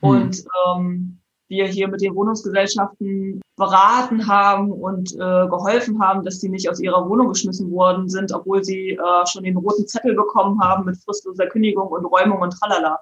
Mhm. 0.01 0.09
Und 0.09 0.45
ähm, 0.67 1.19
wir 1.49 1.67
hier 1.67 1.89
mit 1.89 2.01
den 2.01 2.15
Wohnungsgesellschaften 2.15 3.43
beraten 3.57 4.27
haben 4.27 4.73
und 4.73 5.13
äh, 5.13 5.17
geholfen 5.49 6.01
haben, 6.01 6.25
dass 6.25 6.39
die 6.39 6.49
nicht 6.49 6.71
aus 6.71 6.81
ihrer 6.81 7.09
Wohnung 7.09 7.29
geschmissen 7.29 7.71
worden 7.71 8.09
sind, 8.09 8.33
obwohl 8.33 8.65
sie 8.65 8.93
äh, 8.93 9.27
schon 9.27 9.45
den 9.45 9.57
roten 9.57 9.87
Zettel 9.87 10.15
bekommen 10.15 10.61
haben 10.61 10.87
mit 10.87 10.97
fristloser 10.97 11.47
Kündigung 11.49 11.89
und 11.89 12.07
Räumung 12.07 12.41
und 12.41 12.53
tralala. 12.53 12.99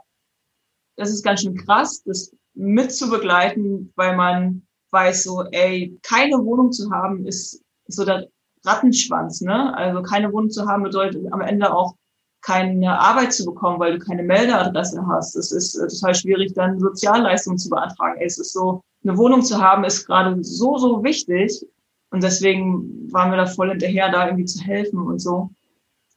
Das 0.96 1.11
ist 1.11 1.22
ganz 1.22 1.42
schön 1.42 1.55
krass. 1.55 2.03
Das 2.05 2.35
mitzubegleiten, 2.61 3.92
weil 3.96 4.16
man 4.16 4.62
weiß 4.90 5.25
so, 5.25 5.44
ey, 5.51 5.99
keine 6.03 6.44
Wohnung 6.44 6.73
zu 6.73 6.90
haben 6.90 7.27
ist 7.27 7.62
so 7.87 8.05
der 8.05 8.29
Rattenschwanz, 8.64 9.40
ne? 9.40 9.75
Also 9.77 10.03
keine 10.03 10.33
Wohnung 10.33 10.51
zu 10.51 10.66
haben 10.66 10.83
bedeutet 10.83 11.33
am 11.33 11.40
Ende 11.40 11.73
auch 11.73 11.94
keine 12.42 12.99
Arbeit 12.99 13.33
zu 13.33 13.44
bekommen, 13.44 13.79
weil 13.79 13.99
du 13.99 14.05
keine 14.05 14.23
Meldeadresse 14.23 15.07
hast. 15.07 15.37
Es 15.37 15.53
ist 15.53 15.77
äh, 15.77 15.88
total 15.88 16.14
schwierig, 16.14 16.55
dann 16.55 16.81
Sozialleistungen 16.81 17.59
zu 17.59 17.68
beantragen. 17.68 18.20
Es 18.20 18.38
ist 18.38 18.53
so, 18.53 18.83
eine 19.05 19.16
Wohnung 19.16 19.42
zu 19.42 19.61
haben, 19.61 19.85
ist 19.85 20.07
gerade 20.07 20.42
so, 20.42 20.79
so 20.79 21.03
wichtig. 21.03 21.66
Und 22.11 22.23
deswegen 22.23 23.12
waren 23.12 23.31
wir 23.31 23.37
da 23.37 23.46
voll 23.46 23.70
hinterher, 23.70 24.11
da 24.11 24.27
irgendwie 24.27 24.44
zu 24.44 24.61
helfen 24.62 25.01
und 25.01 25.20
so. 25.20 25.51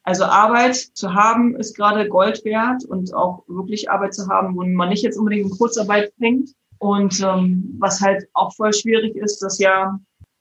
Also 0.04 0.26
Arbeit 0.26 0.76
zu 0.76 1.14
haben 1.14 1.56
ist 1.56 1.76
gerade 1.76 2.08
Gold 2.10 2.44
wert 2.44 2.84
und 2.86 3.14
auch 3.14 3.44
wirklich 3.48 3.90
Arbeit 3.90 4.14
zu 4.14 4.28
haben, 4.28 4.56
wo 4.56 4.64
man 4.64 4.90
nicht 4.90 5.04
jetzt 5.04 5.18
unbedingt 5.18 5.50
in 5.50 5.58
Kurzarbeit 5.58 6.14
fängt. 6.20 6.50
Und 6.78 7.22
ähm, 7.22 7.78
was 7.80 8.02
halt 8.02 8.28
auch 8.34 8.54
voll 8.54 8.74
schwierig 8.74 9.16
ist, 9.16 9.40
dass 9.40 9.60
ja, 9.60 9.98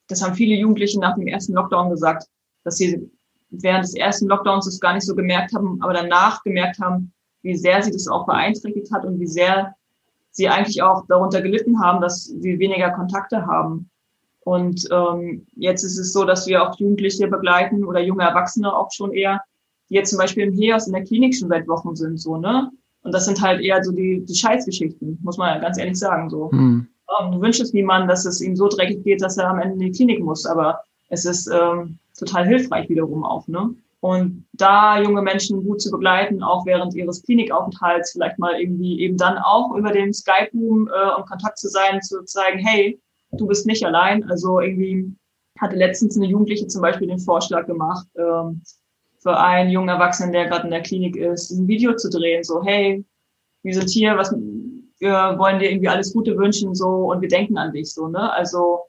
das 0.08 0.22
haben 0.22 0.34
viele 0.34 0.56
Jugendliche 0.56 0.98
nach 0.98 1.14
dem 1.14 1.28
ersten 1.28 1.52
Lockdown 1.52 1.90
gesagt, 1.90 2.26
dass 2.64 2.76
sie 2.76 3.08
während 3.50 3.84
des 3.84 3.94
ersten 3.94 4.26
Lockdowns 4.26 4.66
es 4.66 4.80
gar 4.80 4.94
nicht 4.94 5.06
so 5.06 5.14
gemerkt 5.14 5.54
haben, 5.54 5.80
aber 5.80 5.92
danach 5.92 6.42
gemerkt 6.42 6.80
haben, 6.80 7.12
wie 7.42 7.56
sehr 7.56 7.82
sie 7.82 7.92
das 7.92 8.08
auch 8.08 8.26
beeinträchtigt 8.26 8.92
hat 8.92 9.04
und 9.04 9.20
wie 9.20 9.26
sehr 9.26 9.76
sie 10.32 10.48
eigentlich 10.48 10.82
auch 10.82 11.06
darunter 11.06 11.42
gelitten 11.42 11.80
haben, 11.80 12.00
dass 12.00 12.24
sie 12.24 12.58
weniger 12.58 12.90
Kontakte 12.90 13.46
haben. 13.46 13.90
Und 14.40 14.88
ähm, 14.90 15.46
jetzt 15.54 15.84
ist 15.84 15.98
es 15.98 16.12
so, 16.12 16.24
dass 16.24 16.46
wir 16.46 16.62
auch 16.62 16.76
Jugendliche 16.78 17.28
begleiten 17.28 17.84
oder 17.84 18.00
junge 18.00 18.24
Erwachsene 18.24 18.74
auch 18.74 18.90
schon 18.90 19.12
eher, 19.12 19.40
die 19.92 19.96
jetzt 19.96 20.10
zum 20.10 20.18
Beispiel 20.18 20.44
im 20.44 20.54
HEOS 20.56 20.86
in 20.86 20.94
der 20.94 21.04
Klinik 21.04 21.34
schon 21.36 21.50
seit 21.50 21.68
Wochen 21.68 21.94
sind, 21.94 22.18
so, 22.18 22.38
ne? 22.38 22.70
Und 23.02 23.12
das 23.12 23.26
sind 23.26 23.42
halt 23.42 23.60
eher 23.60 23.82
so 23.84 23.92
die, 23.92 24.24
die 24.24 24.34
Scheißgeschichten, 24.34 25.18
muss 25.22 25.36
man 25.36 25.54
ja 25.54 25.60
ganz 25.60 25.76
ehrlich 25.76 25.98
sagen, 25.98 26.30
so. 26.30 26.48
Mhm. 26.50 26.88
du 27.30 27.40
wünschst 27.40 27.60
es 27.60 27.72
niemandem, 27.74 28.08
dass 28.08 28.24
es 28.24 28.40
ihm 28.40 28.56
so 28.56 28.68
dreckig 28.68 29.04
geht, 29.04 29.20
dass 29.20 29.36
er 29.36 29.50
am 29.50 29.58
Ende 29.58 29.74
in 29.74 29.80
die 29.80 29.90
Klinik 29.90 30.24
muss, 30.24 30.46
aber 30.46 30.80
es 31.10 31.26
ist 31.26 31.46
ähm, 31.52 31.98
total 32.18 32.46
hilfreich 32.46 32.88
wiederum 32.88 33.22
auch, 33.24 33.46
ne? 33.48 33.74
Und 34.00 34.46
da 34.54 35.00
junge 35.00 35.22
Menschen 35.22 35.62
gut 35.62 35.80
zu 35.80 35.90
begleiten, 35.90 36.42
auch 36.42 36.66
während 36.66 36.94
ihres 36.94 37.22
Klinikaufenthalts, 37.22 38.12
vielleicht 38.12 38.38
mal 38.38 38.58
irgendwie 38.58 39.00
eben 39.00 39.16
dann 39.16 39.38
auch 39.38 39.76
über 39.76 39.92
den 39.92 40.12
Skype-Boom 40.12 40.88
äh, 40.88 41.16
und 41.16 41.28
Kontakt 41.28 41.58
zu 41.58 41.68
sein, 41.68 42.00
zu 42.00 42.24
zeigen, 42.24 42.58
hey, 42.58 42.98
du 43.32 43.46
bist 43.46 43.66
nicht 43.66 43.84
allein. 43.84 44.28
Also 44.28 44.58
irgendwie 44.58 45.14
hatte 45.60 45.76
letztens 45.76 46.16
eine 46.16 46.26
Jugendliche 46.26 46.66
zum 46.66 46.82
Beispiel 46.82 47.06
den 47.06 47.20
Vorschlag 47.20 47.66
gemacht, 47.66 48.06
ähm, 48.16 48.62
für 49.22 49.38
einen 49.38 49.70
jungen 49.70 49.88
Erwachsenen, 49.88 50.32
der 50.32 50.48
gerade 50.48 50.64
in 50.64 50.72
der 50.72 50.82
Klinik 50.82 51.16
ist, 51.16 51.50
ein 51.50 51.68
Video 51.68 51.94
zu 51.94 52.10
drehen, 52.10 52.42
so, 52.42 52.62
hey, 52.64 53.04
wir 53.62 53.74
sind 53.74 53.88
hier, 53.88 54.16
was, 54.16 54.32
wir 54.32 55.38
wollen 55.38 55.60
dir 55.60 55.70
irgendwie 55.70 55.88
alles 55.88 56.12
Gute 56.12 56.36
wünschen, 56.36 56.74
so, 56.74 57.12
und 57.12 57.20
wir 57.20 57.28
denken 57.28 57.56
an 57.56 57.72
dich, 57.72 57.94
so, 57.94 58.08
ne, 58.08 58.32
also, 58.32 58.80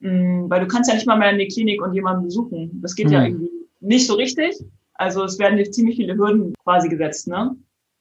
mh, 0.00 0.10
mm, 0.10 0.50
weil 0.50 0.60
du 0.60 0.66
kannst 0.66 0.90
ja 0.90 0.96
nicht 0.96 1.06
mal 1.06 1.18
mehr 1.18 1.30
in 1.30 1.38
die 1.38 1.48
Klinik 1.48 1.80
und 1.82 1.94
jemanden 1.94 2.24
besuchen. 2.24 2.80
Das 2.82 2.96
geht 2.96 3.06
mhm. 3.06 3.12
ja 3.12 3.24
irgendwie 3.24 3.50
nicht 3.78 4.06
so 4.06 4.14
richtig. 4.14 4.56
Also, 4.94 5.22
es 5.24 5.38
werden 5.38 5.56
dir 5.56 5.70
ziemlich 5.70 5.96
viele 5.96 6.16
Hürden 6.16 6.52
quasi 6.64 6.88
gesetzt, 6.88 7.28
ne. 7.28 7.56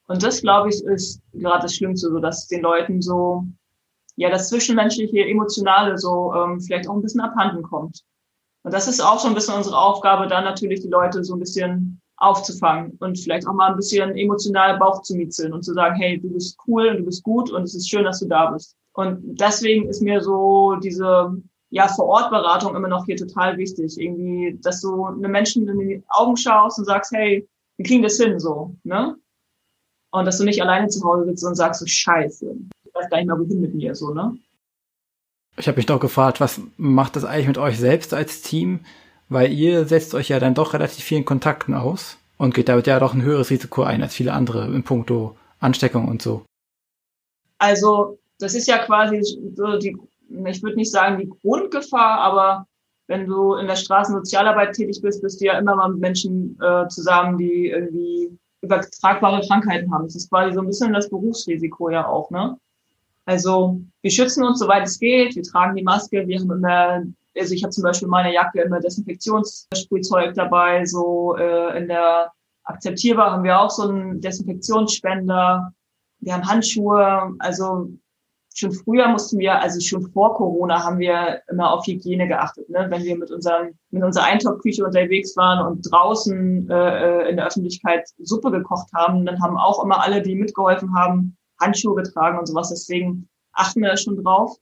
Und 0.07 0.23
das, 0.23 0.41
glaube 0.41 0.69
ich, 0.69 0.83
ist 0.83 1.21
gerade 1.33 1.61
das 1.61 1.75
Schlimmste, 1.75 2.09
so 2.09 2.19
dass 2.19 2.47
den 2.47 2.63
Leuten 2.63 2.99
so, 2.99 3.45
ja, 4.15 4.31
das 4.31 4.49
Zwischenmenschliche, 4.49 5.19
Emotionale 5.19 5.99
so 5.99 6.33
ähm, 6.33 6.59
vielleicht 6.59 6.89
auch 6.89 6.95
ein 6.95 7.03
bisschen 7.03 7.21
abhanden 7.21 7.61
kommt. 7.61 8.03
Und 8.63 8.73
das 8.73 8.87
ist 8.87 9.01
auch 9.01 9.19
so 9.19 9.27
ein 9.27 9.33
bisschen 9.33 9.55
unsere 9.55 9.77
Aufgabe, 9.77 10.27
da 10.27 10.41
natürlich 10.41 10.81
die 10.81 10.89
Leute 10.89 11.23
so 11.23 11.33
ein 11.35 11.39
bisschen 11.39 12.01
aufzufangen 12.17 12.97
und 12.99 13.17
vielleicht 13.17 13.47
auch 13.47 13.53
mal 13.53 13.71
ein 13.71 13.77
bisschen 13.77 14.17
emotional 14.17 14.77
Bauch 14.77 15.01
zu 15.01 15.15
miezeln 15.15 15.53
und 15.53 15.63
zu 15.63 15.73
sagen, 15.73 15.95
hey, 15.95 16.19
du 16.19 16.29
bist 16.29 16.57
cool 16.67 16.87
und 16.87 16.97
du 16.97 17.03
bist 17.05 17.23
gut 17.23 17.49
und 17.49 17.63
es 17.63 17.75
ist 17.75 17.89
schön, 17.89 18.03
dass 18.03 18.19
du 18.19 18.27
da 18.27 18.51
bist. 18.51 18.75
Und 18.93 19.39
deswegen 19.39 19.87
ist 19.87 20.01
mir 20.01 20.21
so 20.21 20.75
diese 20.75 21.33
ja, 21.69 21.87
Vor-Ort-Beratung 21.87 22.75
immer 22.75 22.87
noch 22.87 23.05
hier 23.05 23.15
total 23.15 23.57
wichtig. 23.57 23.97
Irgendwie, 23.97 24.57
dass 24.61 24.81
du 24.81 25.05
einem 25.05 25.31
Menschen 25.31 25.67
in 25.67 25.79
die 25.79 26.03
Augen 26.09 26.35
schaust 26.35 26.79
und 26.79 26.85
sagst, 26.85 27.11
hey, 27.13 27.47
wir 27.77 27.85
kriegen 27.85 28.03
das 28.03 28.17
hin, 28.17 28.39
so, 28.39 28.75
ne? 28.83 29.15
Und 30.11 30.25
dass 30.25 30.39
du 30.39 30.43
nicht 30.43 30.61
alleine 30.61 30.87
zu 30.87 31.03
Hause 31.03 31.25
sitzt 31.25 31.45
und 31.45 31.55
sagst, 31.55 31.79
so, 31.79 31.85
scheiße, 31.85 32.55
ich 32.83 32.95
weiß 32.95 33.09
gar 33.09 33.17
nicht 33.17 33.27
mehr, 33.27 33.39
wohin 33.39 33.61
mit 33.61 33.75
mir, 33.75 33.93
so, 33.95 34.11
ne? 34.13 34.35
Ich 35.57 35.67
habe 35.67 35.77
mich 35.77 35.85
doch 35.85 35.99
gefragt, 35.99 36.39
was 36.39 36.61
macht 36.77 37.15
das 37.15 37.25
eigentlich 37.25 37.47
mit 37.47 37.57
euch 37.57 37.77
selbst 37.77 38.13
als 38.13 38.41
Team? 38.41 38.81
Weil 39.27 39.51
ihr 39.51 39.85
setzt 39.85 40.15
euch 40.15 40.29
ja 40.29 40.39
dann 40.39 40.55
doch 40.55 40.73
relativ 40.73 41.03
vielen 41.03 41.25
Kontakten 41.25 41.73
aus 41.73 42.17
und 42.37 42.55
geht 42.55 42.69
damit 42.69 42.87
ja 42.87 42.99
doch 42.99 43.13
ein 43.13 43.21
höheres 43.21 43.49
Risiko 43.49 43.83
ein 43.83 44.01
als 44.01 44.15
viele 44.15 44.33
andere 44.33 44.65
in 44.65 44.83
puncto 44.83 45.37
Ansteckung 45.59 46.07
und 46.07 46.21
so. 46.21 46.45
Also, 47.59 48.17
das 48.39 48.55
ist 48.55 48.67
ja 48.67 48.77
quasi 48.79 49.21
so 49.55 49.77
die 49.77 49.97
ich 50.45 50.63
würde 50.63 50.75
nicht 50.75 50.91
sagen 50.91 51.17
die 51.17 51.29
Grundgefahr, 51.41 52.19
aber 52.19 52.67
wenn 53.07 53.25
du 53.25 53.55
in 53.55 53.67
der 53.67 53.75
Straßensozialarbeit 53.75 54.73
tätig 54.73 55.01
bist, 55.01 55.21
bist 55.21 55.41
du 55.41 55.45
ja 55.45 55.57
immer 55.57 55.75
mal 55.75 55.89
mit 55.89 55.99
Menschen 55.99 56.57
äh, 56.61 56.87
zusammen, 56.87 57.37
die 57.37 57.67
irgendwie 57.67 58.37
übertragbare 58.61 59.45
Krankheiten 59.47 59.91
haben. 59.91 60.05
Das 60.05 60.15
ist 60.15 60.29
quasi 60.29 60.53
so 60.53 60.61
ein 60.61 60.67
bisschen 60.67 60.93
das 60.93 61.09
Berufsrisiko 61.09 61.89
ja 61.89 62.07
auch, 62.07 62.29
ne? 62.29 62.57
Also 63.29 63.79
wir 64.01 64.09
schützen 64.09 64.43
uns, 64.43 64.57
soweit 64.57 64.87
es 64.87 64.97
geht. 64.97 65.35
Wir 65.35 65.43
tragen 65.43 65.75
die 65.75 65.83
Maske. 65.83 66.27
Wir 66.27 66.39
haben 66.39 66.51
immer, 66.51 67.03
also 67.37 67.53
ich 67.53 67.61
habe 67.61 67.69
zum 67.69 67.83
Beispiel 67.83 68.07
meine 68.07 68.33
Jacke 68.33 68.61
immer 68.61 68.79
Desinfektionssprühzeug 68.79 70.33
dabei. 70.33 70.83
So 70.85 71.35
äh, 71.37 71.77
in 71.77 71.89
der 71.89 72.31
akzeptierbar 72.63 73.31
haben 73.31 73.43
wir 73.43 73.61
auch 73.61 73.69
so 73.69 73.87
einen 73.87 74.19
Desinfektionsspender. 74.19 75.71
Wir 76.21 76.33
haben 76.33 76.49
Handschuhe. 76.49 77.35
Also 77.37 77.91
schon 78.55 78.71
früher 78.71 79.07
mussten 79.09 79.37
wir, 79.37 79.61
also 79.61 79.79
schon 79.79 80.11
vor 80.11 80.33
Corona, 80.33 80.83
haben 80.83 80.97
wir 80.97 81.43
immer 81.51 81.71
auf 81.71 81.85
Hygiene 81.85 82.27
geachtet. 82.27 82.67
Ne? 82.71 82.87
Wenn 82.89 83.03
wir 83.03 83.15
mit, 83.15 83.29
unseren, 83.29 83.77
mit 83.91 84.01
unserer 84.01 84.23
Eintopfküche 84.23 84.83
unterwegs 84.83 85.37
waren 85.37 85.67
und 85.67 85.83
draußen 85.83 86.67
äh, 86.67 87.29
in 87.29 87.35
der 87.35 87.45
Öffentlichkeit 87.45 88.09
Suppe 88.17 88.49
gekocht 88.49 88.89
haben, 88.95 89.23
dann 89.27 89.39
haben 89.39 89.55
auch 89.55 89.83
immer 89.83 90.01
alle, 90.03 90.23
die 90.23 90.33
mitgeholfen 90.33 90.95
haben, 90.95 91.37
Handschuhe 91.59 91.95
getragen 91.95 92.39
und 92.39 92.45
sowas. 92.45 92.69
Deswegen 92.69 93.27
achten 93.53 93.81
wir 93.81 93.89
da 93.89 93.97
schon 93.97 94.21
drauf. 94.23 94.57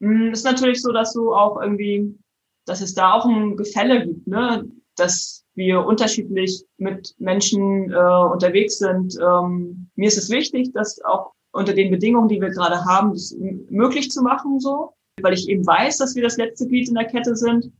Hm, 0.00 0.32
ist 0.32 0.44
natürlich 0.44 0.82
so, 0.82 0.92
dass 0.92 1.12
du 1.12 1.34
auch 1.34 1.60
irgendwie, 1.60 2.18
dass 2.66 2.80
es 2.80 2.94
da 2.94 3.12
auch 3.12 3.24
ein 3.24 3.56
Gefälle 3.56 4.06
gibt, 4.06 4.26
ne? 4.26 4.64
dass 4.96 5.44
wir 5.54 5.84
unterschiedlich 5.84 6.64
mit 6.78 7.14
Menschen 7.18 7.90
äh, 7.90 7.96
unterwegs 7.96 8.78
sind. 8.78 9.18
Ähm, 9.20 9.88
mir 9.96 10.08
ist 10.08 10.18
es 10.18 10.30
wichtig, 10.30 10.72
dass 10.72 11.00
auch 11.04 11.32
unter 11.52 11.74
den 11.74 11.90
Bedingungen, 11.90 12.28
die 12.28 12.40
wir 12.40 12.50
gerade 12.50 12.84
haben, 12.84 13.12
das 13.12 13.34
möglich 13.68 14.10
zu 14.10 14.22
machen, 14.22 14.58
so, 14.58 14.94
weil 15.20 15.34
ich 15.34 15.48
eben 15.48 15.66
weiß, 15.66 15.98
dass 15.98 16.14
wir 16.14 16.22
das 16.22 16.38
letzte 16.38 16.66
Glied 16.66 16.88
in 16.88 16.94
der 16.94 17.04
Kette 17.04 17.36
sind. 17.36 17.70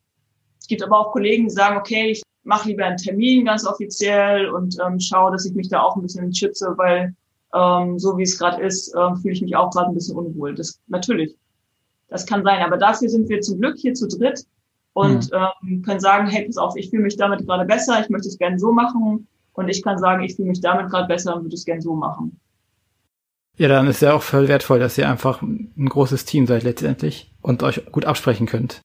Es 0.60 0.66
gibt 0.66 0.82
aber 0.82 0.98
auch 0.98 1.12
Kollegen, 1.12 1.44
die 1.44 1.50
sagen, 1.50 1.78
okay, 1.78 2.10
ich 2.10 2.22
mache 2.44 2.68
lieber 2.68 2.84
einen 2.84 2.98
Termin 2.98 3.46
ganz 3.46 3.66
offiziell 3.66 4.48
und 4.50 4.76
ähm, 4.84 5.00
schaue, 5.00 5.32
dass 5.32 5.46
ich 5.46 5.54
mich 5.54 5.68
da 5.68 5.82
auch 5.82 5.96
ein 5.96 6.02
bisschen 6.02 6.32
schütze, 6.34 6.74
weil 6.76 7.14
ähm, 7.54 7.98
so 7.98 8.16
wie 8.16 8.22
es 8.22 8.38
gerade 8.38 8.62
ist, 8.62 8.94
ähm, 8.96 9.16
fühle 9.16 9.34
ich 9.34 9.42
mich 9.42 9.56
auch 9.56 9.70
gerade 9.70 9.88
ein 9.88 9.94
bisschen 9.94 10.16
unwohl. 10.16 10.54
Das 10.54 10.80
natürlich, 10.88 11.36
das 12.08 12.26
kann 12.26 12.42
sein. 12.42 12.62
Aber 12.62 12.76
dafür 12.76 13.08
sind 13.08 13.28
wir 13.28 13.40
zum 13.40 13.60
Glück 13.60 13.76
hier 13.78 13.94
zu 13.94 14.08
dritt 14.08 14.44
und 14.92 15.30
mhm. 15.30 15.38
ähm, 15.68 15.82
können 15.82 16.00
sagen, 16.00 16.26
hey, 16.26 16.46
pass 16.46 16.56
auf, 16.56 16.76
ich 16.76 16.90
fühle 16.90 17.02
mich 17.02 17.16
damit 17.16 17.46
gerade 17.46 17.64
besser, 17.64 18.00
ich 18.00 18.08
möchte 18.08 18.28
es 18.28 18.38
gerne 18.38 18.58
so 18.58 18.72
machen. 18.72 19.26
Und 19.54 19.68
ich 19.68 19.82
kann 19.82 19.98
sagen, 19.98 20.22
ich 20.22 20.36
fühle 20.36 20.48
mich 20.48 20.60
damit 20.60 20.90
gerade 20.90 21.06
besser 21.06 21.36
und 21.36 21.42
würde 21.42 21.54
es 21.54 21.64
gerne 21.64 21.82
so 21.82 21.94
machen. 21.94 22.40
Ja, 23.58 23.68
dann 23.68 23.86
ist 23.86 24.00
ja 24.00 24.14
auch 24.14 24.22
voll 24.22 24.48
wertvoll, 24.48 24.78
dass 24.78 24.96
ihr 24.96 25.08
einfach 25.08 25.42
ein 25.42 25.88
großes 25.88 26.24
Team 26.24 26.46
seid 26.46 26.62
letztendlich 26.62 27.30
und 27.42 27.62
euch 27.62 27.84
gut 27.92 28.06
absprechen 28.06 28.46
könnt. 28.46 28.80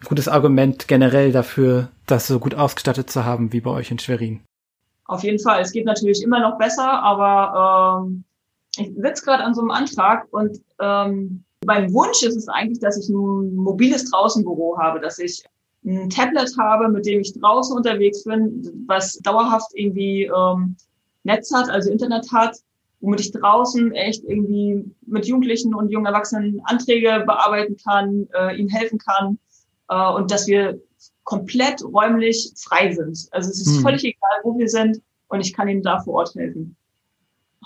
Ein 0.00 0.08
gutes 0.08 0.28
Argument 0.28 0.88
generell 0.88 1.32
dafür, 1.32 1.88
das 2.06 2.26
so 2.26 2.38
gut 2.38 2.54
ausgestattet 2.54 3.10
zu 3.10 3.24
haben 3.24 3.52
wie 3.52 3.60
bei 3.60 3.70
euch 3.70 3.90
in 3.90 3.98
Schwerin. 3.98 4.40
Auf 5.10 5.24
jeden 5.24 5.40
Fall. 5.40 5.60
Es 5.60 5.72
geht 5.72 5.86
natürlich 5.86 6.22
immer 6.22 6.38
noch 6.38 6.56
besser, 6.56 6.88
aber 7.02 8.04
ähm, 8.06 8.24
ich 8.76 8.92
sitze 8.96 9.24
gerade 9.24 9.42
an 9.42 9.54
so 9.54 9.60
einem 9.60 9.72
Antrag 9.72 10.28
und 10.30 10.60
ähm, 10.80 11.42
mein 11.64 11.92
Wunsch 11.92 12.22
ist 12.22 12.36
es 12.36 12.48
eigentlich, 12.48 12.78
dass 12.78 12.96
ich 12.96 13.08
ein 13.08 13.56
mobiles 13.56 14.08
Draußenbüro 14.10 14.78
habe, 14.78 15.00
dass 15.00 15.18
ich 15.18 15.42
ein 15.84 16.08
Tablet 16.10 16.52
habe, 16.58 16.88
mit 16.88 17.06
dem 17.06 17.20
ich 17.20 17.32
draußen 17.40 17.76
unterwegs 17.76 18.22
bin, 18.22 18.84
was 18.86 19.18
dauerhaft 19.18 19.72
irgendwie 19.74 20.24
ähm, 20.24 20.76
Netz 21.24 21.52
hat, 21.52 21.68
also 21.68 21.90
Internet 21.90 22.30
hat 22.32 22.56
womit 23.00 23.20
ich 23.20 23.32
draußen 23.32 23.92
echt 23.92 24.24
irgendwie 24.24 24.84
mit 25.06 25.26
Jugendlichen 25.26 25.74
und 25.74 25.90
jungen 25.90 26.06
Erwachsenen 26.06 26.60
Anträge 26.64 27.24
bearbeiten 27.26 27.76
kann, 27.82 28.28
äh, 28.34 28.56
ihnen 28.56 28.68
helfen 28.68 28.98
kann 28.98 29.38
äh, 29.88 30.12
und 30.12 30.30
dass 30.30 30.46
wir 30.46 30.78
komplett 31.30 31.80
räumlich 31.84 32.52
frei 32.56 32.92
sind. 32.92 33.28
Also 33.30 33.50
es 33.50 33.60
ist 33.60 33.76
hm. 33.76 33.82
völlig 33.82 34.02
egal, 34.04 34.40
wo 34.42 34.58
wir 34.58 34.68
sind 34.68 35.00
und 35.28 35.40
ich 35.40 35.54
kann 35.54 35.68
ihnen 35.68 35.82
da 35.82 36.00
vor 36.00 36.14
Ort 36.14 36.34
helfen. 36.34 36.76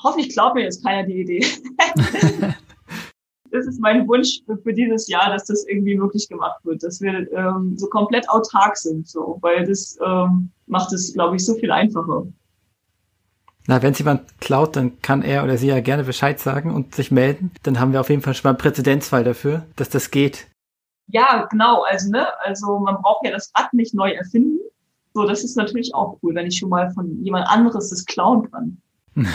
Hoffentlich 0.02 0.34
glaubt 0.34 0.54
mir 0.54 0.64
jetzt 0.64 0.84
keiner 0.84 1.06
die 1.06 1.20
Idee. 1.20 1.40
das 3.50 3.66
ist 3.66 3.80
mein 3.80 4.06
Wunsch 4.06 4.42
für 4.62 4.74
dieses 4.74 5.08
Jahr, 5.08 5.30
dass 5.30 5.46
das 5.46 5.64
irgendwie 5.66 5.96
möglich 5.96 6.28
gemacht 6.28 6.62
wird, 6.64 6.82
dass 6.82 7.00
wir 7.00 7.26
ähm, 7.32 7.74
so 7.78 7.86
komplett 7.86 8.28
autark 8.28 8.76
sind, 8.76 9.08
so, 9.08 9.38
weil 9.40 9.64
das 9.64 9.96
ähm, 10.04 10.50
macht 10.66 10.92
es, 10.92 11.14
glaube 11.14 11.36
ich, 11.36 11.46
so 11.46 11.54
viel 11.54 11.70
einfacher. 11.70 12.26
Na, 13.66 13.80
wenn 13.82 13.92
es 13.92 13.98
jemand 13.98 14.40
klaut, 14.40 14.76
dann 14.76 15.00
kann 15.00 15.22
er 15.22 15.42
oder 15.42 15.56
sie 15.56 15.68
ja 15.68 15.80
gerne 15.80 16.04
Bescheid 16.04 16.38
sagen 16.38 16.70
und 16.70 16.94
sich 16.94 17.10
melden. 17.10 17.50
Dann 17.62 17.80
haben 17.80 17.92
wir 17.92 18.00
auf 18.02 18.10
jeden 18.10 18.20
Fall 18.20 18.34
schon 18.34 18.48
mal 18.48 18.50
einen 18.50 18.58
Präzedenzfall 18.58 19.24
dafür, 19.24 19.64
dass 19.76 19.88
das 19.88 20.10
geht. 20.10 20.48
Ja, 21.08 21.46
genau. 21.50 21.82
Also, 21.82 22.10
ne, 22.10 22.26
also 22.40 22.78
man 22.78 23.00
braucht 23.02 23.24
ja 23.24 23.32
das 23.32 23.52
Rad 23.56 23.72
nicht 23.72 23.94
neu 23.94 24.10
erfinden. 24.10 24.58
So, 25.12 25.26
das 25.26 25.44
ist 25.44 25.56
natürlich 25.56 25.94
auch 25.94 26.18
cool, 26.22 26.34
wenn 26.34 26.46
ich 26.46 26.58
schon 26.58 26.70
mal 26.70 26.90
von 26.90 27.22
jemand 27.22 27.46
anderes 27.48 27.90
das 27.90 28.04
klauen 28.04 28.50
kann. 28.50 28.78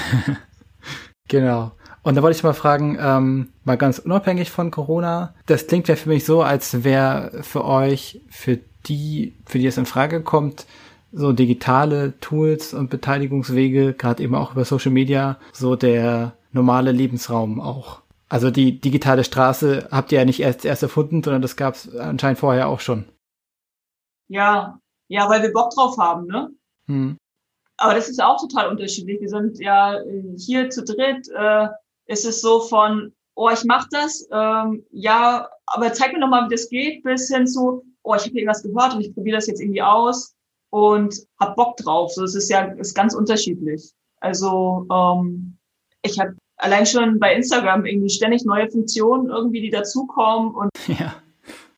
genau. 1.28 1.72
Und 2.04 2.16
da 2.16 2.24
wollte 2.24 2.38
ich 2.38 2.44
mal 2.44 2.54
fragen, 2.54 2.98
ähm, 3.00 3.50
mal 3.64 3.78
ganz 3.78 4.00
unabhängig 4.00 4.52
von 4.52 4.72
Corona, 4.72 5.34
das 5.46 5.68
klingt 5.68 5.88
ja 5.88 5.96
für 5.96 6.10
mich 6.10 6.26
so, 6.26 6.42
als 6.42 6.84
wäre 6.84 7.44
für 7.44 7.66
euch, 7.66 8.22
für 8.30 8.60
die, 8.88 9.36
für 9.46 9.60
die 9.60 9.68
es 9.68 9.78
in 9.78 9.86
Frage 9.86 10.22
kommt, 10.22 10.66
so 11.12 11.34
digitale 11.34 12.20
Tools 12.20 12.74
und 12.74 12.90
Beteiligungswege, 12.90 13.94
gerade 13.94 14.24
eben 14.24 14.36
auch 14.36 14.54
über 14.54 14.66
Social 14.66 14.92
Media, 14.92 15.38
so 15.54 15.76
der 15.76 16.34
normale 16.52 16.92
Lebensraum 16.92 17.60
auch. 17.60 18.02
Also 18.30 18.52
die 18.52 18.80
digitale 18.80 19.24
Straße 19.24 19.90
habt 19.92 20.12
ihr 20.12 20.20
ja 20.20 20.26
nicht 20.26 20.40
erst 20.40 20.64
erst 20.64 20.84
erfunden, 20.84 21.24
sondern 21.24 21.42
das 21.42 21.56
gab 21.56 21.76
es 21.76 21.96
anscheinend 21.96 22.40
vorher 22.40 22.68
auch 22.68 22.80
schon. 22.80 23.06
Ja, 24.28 24.80
ja, 25.08 25.28
weil 25.30 25.42
wir 25.42 25.52
Bock 25.52 25.72
drauf 25.72 25.98
haben, 25.98 26.28
ne? 26.28 26.52
Hm. 26.86 27.18
Aber 27.78 27.96
das 27.96 28.10
ist 28.10 28.22
auch 28.22 28.40
total 28.40 28.70
unterschiedlich. 28.70 29.20
Wir 29.22 29.30
sind 29.30 29.60
ja 29.60 30.00
äh, 30.00 30.38
hier 30.38 30.70
zu 30.70 30.84
dritt. 30.84 31.28
Äh, 31.36 31.70
ist 32.10 32.26
es 32.26 32.42
so 32.42 32.60
von, 32.60 33.14
oh, 33.36 33.50
ich 33.50 33.64
mach 33.66 33.88
das, 33.90 34.28
ähm, 34.32 34.84
ja, 34.92 35.48
aber 35.68 35.94
zeig 35.94 36.12
mir 36.12 36.20
noch 36.20 36.28
mal, 36.28 36.46
wie 36.46 36.56
das 36.56 36.70
geht, 36.70 37.04
bis 37.04 37.30
hin 37.30 37.48
zu, 37.48 37.84
oh, 38.04 38.16
ich 38.16 38.26
habe 38.26 38.36
irgendwas 38.36 38.64
gehört 38.64 38.96
und 38.96 39.02
ich 39.02 39.14
probiere 39.14 39.38
das 39.38 39.48
jetzt 39.48 39.62
irgendwie 39.62 39.84
aus 39.84 40.36
und 40.72 41.16
hab 41.40 41.56
Bock 41.56 41.78
drauf. 41.78 42.12
So, 42.12 42.24
es 42.24 42.36
ist 42.36 42.50
ja 42.50 42.64
ist 42.74 42.96
ganz 42.96 43.14
unterschiedlich. 43.14 43.94
Also 44.20 44.88
ähm, 44.92 45.58
ich 46.02 46.20
habe 46.20 46.36
allein 46.60 46.86
schon 46.86 47.20
bei 47.20 47.34
Instagram 47.34 47.86
irgendwie 47.86 48.10
ständig 48.10 48.46
neue 48.46 48.70
Funktionen 48.70 49.30
irgendwie, 49.30 49.62
die 49.62 49.70
dazukommen 49.70 50.54
und 50.54 50.70
ja. 50.88 51.16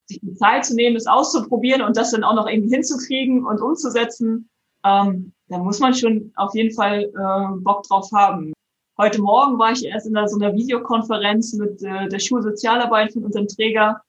sich 0.05 0.19
die 0.21 0.33
Zeit 0.33 0.65
zu 0.65 0.75
nehmen, 0.75 0.95
es 0.95 1.07
auszuprobieren 1.07 1.81
und 1.81 1.95
das 1.95 2.11
dann 2.11 2.23
auch 2.23 2.35
noch 2.35 2.47
irgendwie 2.47 2.73
hinzukriegen 2.73 3.45
und 3.45 3.61
umzusetzen, 3.61 4.49
ähm, 4.83 5.31
da 5.47 5.57
muss 5.57 5.79
man 5.79 5.93
schon 5.93 6.31
auf 6.35 6.53
jeden 6.55 6.73
Fall 6.73 7.03
äh, 7.03 7.59
Bock 7.59 7.83
drauf 7.83 8.09
haben. 8.13 8.53
Heute 8.97 9.21
Morgen 9.21 9.57
war 9.57 9.71
ich 9.71 9.85
erst 9.85 10.07
in 10.07 10.15
einer, 10.15 10.27
so 10.27 10.37
einer 10.37 10.53
Videokonferenz 10.53 11.53
mit 11.53 11.81
äh, 11.83 12.07
der 12.07 12.19
Schulsozialarbeit 12.19 13.13
von 13.13 13.23
unserem 13.23 13.47
Träger 13.47 14.01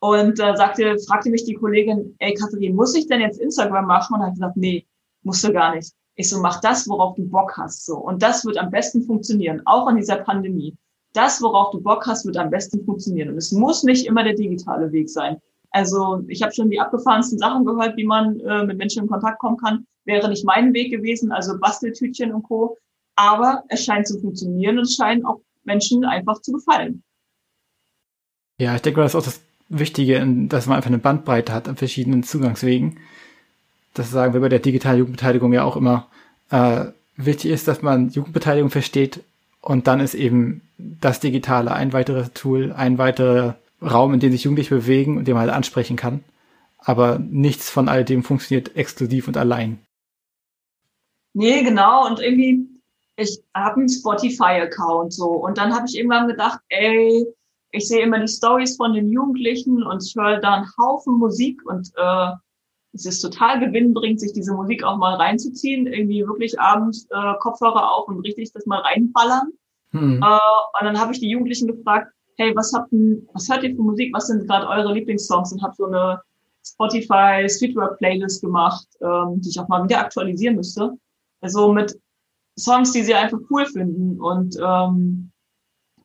und 0.00 0.38
da 0.38 0.52
äh, 0.52 0.56
sagte, 0.56 0.96
fragte 1.06 1.30
mich 1.30 1.44
die 1.44 1.54
Kollegin, 1.54 2.14
ey 2.18 2.34
Katharin, 2.34 2.76
muss 2.76 2.94
ich 2.94 3.06
denn 3.06 3.20
jetzt 3.20 3.40
Instagram 3.40 3.86
machen? 3.86 4.14
Und 4.14 4.22
hat 4.22 4.34
gesagt, 4.34 4.56
nee, 4.56 4.86
musst 5.22 5.42
du 5.44 5.52
gar 5.52 5.74
nicht. 5.74 5.92
Ich 6.16 6.28
so, 6.28 6.40
mach 6.40 6.60
das, 6.60 6.88
worauf 6.88 7.16
du 7.16 7.24
Bock 7.24 7.56
hast. 7.56 7.84
So. 7.84 7.96
Und 7.96 8.22
das 8.22 8.44
wird 8.44 8.58
am 8.58 8.70
besten 8.70 9.02
funktionieren, 9.02 9.62
auch 9.64 9.88
in 9.88 9.96
dieser 9.96 10.16
Pandemie. 10.16 10.76
Das, 11.12 11.42
worauf 11.42 11.70
du 11.70 11.80
Bock 11.80 12.06
hast, 12.06 12.24
wird 12.24 12.36
am 12.36 12.50
besten 12.50 12.84
funktionieren. 12.84 13.30
Und 13.30 13.36
es 13.36 13.52
muss 13.52 13.82
nicht 13.82 14.06
immer 14.06 14.24
der 14.24 14.34
digitale 14.34 14.92
Weg 14.92 15.08
sein. 15.10 15.38
Also 15.70 16.22
ich 16.28 16.42
habe 16.42 16.52
schon 16.52 16.70
die 16.70 16.78
abgefahrensten 16.78 17.38
Sachen 17.38 17.64
gehört, 17.64 17.96
wie 17.96 18.04
man 18.04 18.38
äh, 18.40 18.64
mit 18.64 18.78
Menschen 18.78 19.02
in 19.02 19.08
Kontakt 19.08 19.40
kommen 19.40 19.56
kann. 19.56 19.86
Wäre 20.04 20.28
nicht 20.28 20.44
mein 20.44 20.72
Weg 20.72 20.92
gewesen, 20.92 21.32
also 21.32 21.58
Basteltütchen 21.58 22.32
und 22.32 22.44
Co. 22.44 22.76
Aber 23.16 23.64
es 23.68 23.84
scheint 23.84 24.06
zu 24.06 24.20
funktionieren 24.20 24.78
und 24.78 24.84
es 24.84 24.94
scheint 24.94 25.24
auch 25.24 25.40
Menschen 25.64 26.04
einfach 26.04 26.40
zu 26.42 26.52
gefallen. 26.52 27.02
Ja, 28.60 28.76
ich 28.76 28.82
denke, 28.82 29.00
das 29.00 29.12
ist 29.12 29.16
auch 29.16 29.24
das 29.24 29.40
Wichtige, 29.68 30.24
dass 30.48 30.66
man 30.66 30.76
einfach 30.76 30.90
eine 30.90 30.98
Bandbreite 30.98 31.52
hat 31.52 31.68
an 31.68 31.76
verschiedenen 31.76 32.22
Zugangswegen. 32.22 33.00
Das 33.94 34.10
sagen 34.10 34.34
wir 34.34 34.40
bei 34.40 34.48
der 34.48 34.58
digitalen 34.58 34.98
Jugendbeteiligung 34.98 35.52
ja 35.52 35.64
auch 35.64 35.76
immer. 35.76 36.08
Äh, 36.50 36.86
wichtig 37.16 37.50
ist, 37.50 37.68
dass 37.68 37.82
man 37.82 38.10
Jugendbeteiligung 38.10 38.70
versteht 38.70 39.20
und 39.60 39.86
dann 39.86 40.00
ist 40.00 40.14
eben 40.14 40.60
das 40.78 41.20
Digitale 41.20 41.72
ein 41.72 41.92
weiteres 41.92 42.32
Tool, 42.32 42.72
ein 42.72 42.98
weiterer 42.98 43.56
Raum, 43.80 44.12
in 44.12 44.20
dem 44.20 44.32
sich 44.32 44.44
Jugendliche 44.44 44.74
bewegen 44.74 45.16
und 45.16 45.26
den 45.26 45.34
man 45.34 45.42
halt 45.42 45.52
ansprechen 45.52 45.96
kann. 45.96 46.24
Aber 46.78 47.18
nichts 47.18 47.70
von 47.70 47.88
all 47.88 48.04
dem 48.04 48.22
funktioniert 48.24 48.76
exklusiv 48.76 49.28
und 49.28 49.36
allein. 49.36 49.78
Nee, 51.32 51.62
genau. 51.62 52.06
Und 52.06 52.20
irgendwie, 52.20 52.68
ich 53.16 53.42
habe 53.54 53.80
einen 53.80 53.88
Spotify-Account 53.88 55.12
so. 55.12 55.28
Und 55.28 55.56
dann 55.56 55.74
habe 55.74 55.86
ich 55.88 55.96
irgendwann 55.96 56.28
gedacht, 56.28 56.60
ey, 56.68 57.26
ich 57.70 57.88
sehe 57.88 58.02
immer 58.02 58.20
die 58.20 58.28
Stories 58.28 58.76
von 58.76 58.92
den 58.92 59.10
Jugendlichen 59.10 59.82
und 59.82 60.04
ich 60.04 60.14
höre 60.14 60.40
da 60.40 60.54
einen 60.54 60.70
Haufen 60.78 61.18
Musik 61.18 61.60
und 61.64 61.90
äh, 61.96 62.30
es 62.94 63.06
ist 63.06 63.20
total 63.20 63.60
gewinnbringend, 63.60 64.20
sich 64.20 64.32
diese 64.32 64.54
Musik 64.54 64.84
auch 64.84 64.96
mal 64.96 65.14
reinzuziehen, 65.14 65.86
irgendwie 65.86 66.26
wirklich 66.26 66.58
abends 66.60 67.06
äh, 67.10 67.34
Kopfhörer 67.40 67.92
auf 67.92 68.08
und 68.08 68.20
richtig 68.20 68.52
das 68.52 68.66
mal 68.66 68.80
reinballern. 68.80 69.50
Mhm. 69.90 70.22
Äh, 70.22 70.80
und 70.80 70.84
dann 70.84 70.98
habe 70.98 71.12
ich 71.12 71.20
die 71.20 71.28
Jugendlichen 71.28 71.66
gefragt, 71.66 72.12
hey, 72.36 72.54
was 72.54 72.72
habt 72.72 72.92
denn, 72.92 73.28
was 73.32 73.48
hört 73.48 73.64
ihr 73.64 73.74
für 73.74 73.82
Musik? 73.82 74.14
Was 74.14 74.28
sind 74.28 74.46
gerade 74.46 74.68
eure 74.68 74.92
Lieblingssongs? 74.92 75.52
Und 75.52 75.62
habe 75.62 75.74
so 75.76 75.86
eine 75.86 76.20
Spotify 76.64 77.48
Streetwork 77.48 77.98
Playlist 77.98 78.40
gemacht, 78.40 78.86
ähm, 79.00 79.40
die 79.40 79.50
ich 79.50 79.60
auch 79.60 79.68
mal 79.68 79.84
wieder 79.84 79.98
aktualisieren 79.98 80.56
müsste. 80.56 80.92
Also 81.40 81.72
mit 81.72 81.98
Songs, 82.58 82.92
die 82.92 83.02
sie 83.02 83.14
einfach 83.14 83.38
cool 83.50 83.66
finden 83.66 84.20
und 84.20 84.56
ähm, 84.56 85.32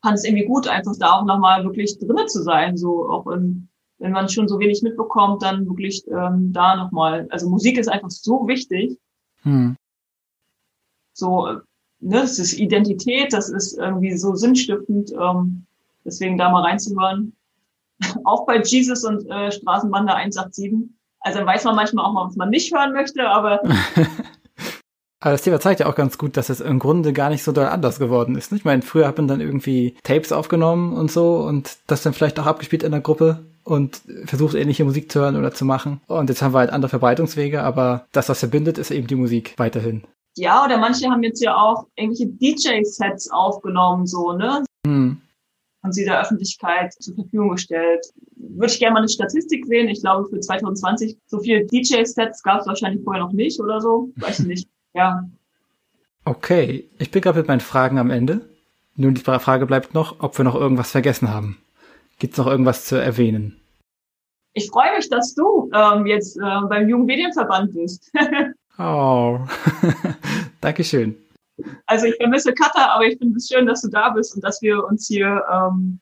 fand 0.02 0.15
es 0.15 0.23
irgendwie 0.23 0.45
gut, 0.45 0.67
einfach 0.67 0.93
da 0.99 1.13
auch 1.13 1.25
nochmal 1.25 1.63
wirklich 1.63 1.97
drinne 1.99 2.25
zu 2.25 2.41
sein, 2.41 2.78
so 2.78 3.10
auch 3.10 3.28
in, 3.28 3.69
wenn 4.00 4.12
man 4.12 4.30
schon 4.30 4.48
so 4.48 4.60
wenig 4.60 4.82
mitbekommt, 4.82 5.44
dann 5.44 5.68
wirklich 5.68 6.06
ähm, 6.08 6.52
da 6.54 6.76
nochmal, 6.76 7.28
also 7.30 7.50
Musik 7.50 7.78
ist 7.78 7.90
einfach 7.90 8.10
so 8.10 8.48
wichtig. 8.48 8.98
Hm. 9.44 9.76
So, 11.14 11.48
ne, 12.00 12.22
das 12.22 12.40
ist 12.40 12.54
Identität, 12.54 13.34
das 13.34 13.50
ist 13.50 13.78
irgendwie 13.78 14.18
so 14.18 14.36
sinnstiftend, 14.36 15.12
ähm, 15.12 15.66
deswegen 16.06 16.38
da 16.38 16.50
mal 16.50 16.64
reinzuhören. 16.64 17.34
auch 18.24 18.46
bei 18.46 18.62
Jesus 18.62 19.04
und 19.04 19.30
äh, 19.30 19.52
Straßenbande 19.52 20.14
187. 20.14 20.90
Also 21.22 21.40
dann 21.40 21.48
weiß 21.48 21.66
man 21.66 21.76
manchmal 21.76 22.06
auch 22.06 22.14
mal, 22.14 22.28
was 22.28 22.38
man 22.38 22.50
nicht 22.50 22.74
hören 22.74 22.94
möchte, 22.94 23.28
aber 23.28 23.62
Aber 25.22 25.34
das 25.34 25.42
Thema 25.42 25.60
zeigt 25.60 25.82
ja 25.82 25.88
auch 25.88 25.96
ganz 25.96 26.18
gut, 26.18 26.38
dass 26.38 26.50
es 26.50 26.62
im 26.62 26.80
Grunde 26.80 27.12
gar 27.12 27.30
nicht 27.30 27.44
so 27.44 27.52
doll 27.52 27.66
anders 27.66 28.00
geworden 28.00 28.36
ist. 28.36 28.54
Ich 28.54 28.64
meine, 28.64 28.82
früher 28.82 29.08
hat 29.08 29.18
man 29.18 29.28
dann 29.28 29.42
irgendwie 29.42 29.96
Tapes 30.04 30.32
aufgenommen 30.32 30.94
und 30.94 31.12
so 31.12 31.38
und 31.38 31.78
das 31.88 32.04
dann 32.04 32.14
vielleicht 32.14 32.40
auch 32.40 32.46
abgespielt 32.46 32.84
in 32.84 32.92
der 32.92 33.02
Gruppe 33.02 33.40
und 33.66 34.02
versucht 34.26 34.56
ähnliche 34.56 34.86
Musik 34.86 35.12
zu 35.12 35.20
hören 35.20 35.36
oder 35.36 35.54
zu 35.54 35.66
machen. 35.66 36.00
Und 36.08 36.30
jetzt 36.30 36.42
haben 36.42 36.54
wir 36.54 36.60
halt 36.60 36.72
andere 36.72 36.90
Verbreitungswege, 36.90 37.64
aber 37.64 38.08
das, 38.14 38.30
was 38.30 38.40
verbindet, 38.40 38.78
ist 38.78 38.92
eben 38.92 39.08
die 39.08 39.16
Musik 39.16 39.56
weiterhin. 39.58 40.04
Ja, 40.38 40.64
oder 40.64 40.78
manche 40.78 41.10
haben 41.10 41.24
jetzt 41.24 41.44
ja 41.44 41.56
auch 41.56 41.86
irgendwelche 41.96 42.28
DJ-Sets 42.28 43.30
aufgenommen, 43.32 44.08
so, 44.08 44.32
ne? 44.32 44.64
Hm. 44.88 45.20
Und 45.82 45.94
sie 45.94 46.06
der 46.06 46.22
Öffentlichkeit 46.22 46.94
zur 46.94 47.16
Verfügung 47.16 47.52
gestellt. 47.52 48.06
Würde 48.36 48.72
ich 48.72 48.80
gerne 48.80 48.94
mal 48.94 49.00
eine 49.00 49.10
Statistik 49.10 49.66
sehen. 49.66 49.90
Ich 49.90 50.02
glaube, 50.02 50.30
für 50.30 50.40
2020 50.40 51.18
so 51.26 51.40
viele 51.40 51.66
DJ-Sets 51.66 52.42
gab 52.44 52.62
es 52.62 52.68
wahrscheinlich 52.68 53.04
vorher 53.04 53.24
noch 53.24 53.34
nicht 53.34 53.60
oder 53.60 53.82
so. 53.82 54.12
Weiß 54.18 54.40
ich 54.40 54.46
nicht 54.46 54.70
ja. 54.93 55.23
Okay, 56.25 56.89
ich 56.99 57.12
bin 57.12 57.21
gerade 57.21 57.39
mit 57.39 57.47
meinen 57.47 57.60
Fragen 57.60 57.97
am 57.97 58.12
Ende. 58.12 58.49
Nun, 58.95 59.13
die 59.13 59.21
Frage 59.21 59.65
bleibt 59.65 59.93
noch, 59.93 60.19
ob 60.19 60.38
wir 60.38 60.45
noch 60.45 60.56
irgendwas 60.56 60.91
vergessen 60.91 61.30
haben. 61.30 61.58
Gibt 62.19 62.34
es 62.34 62.38
noch 62.38 62.47
irgendwas 62.47 62.86
zu 62.86 62.97
erwähnen? 62.97 63.60
Ich 64.54 64.69
freue 64.69 64.95
mich, 64.95 65.10
dass 65.10 65.34
du 65.34 65.69
ähm, 65.73 66.06
jetzt 66.06 66.38
äh, 66.38 66.62
beim 66.67 66.89
Jugendmedienverband 66.89 67.73
bist. 67.73 68.12
oh, 68.78 69.39
Dankeschön. 70.62 71.15
Also 71.86 72.08
ich 72.08 72.15
vermisse 72.15 72.54
Katha, 72.54 72.93
aber 72.93 73.06
ich 73.06 73.17
finde 73.17 73.38
es 73.38 73.47
schön, 73.47 73.65
dass 73.67 73.82
du 73.82 73.89
da 73.89 74.10
bist 74.10 74.36
und 74.36 74.43
dass 74.43 74.62
wir 74.62 74.84
uns 74.84 75.08
hier, 75.08 75.43
ähm, 75.52 75.99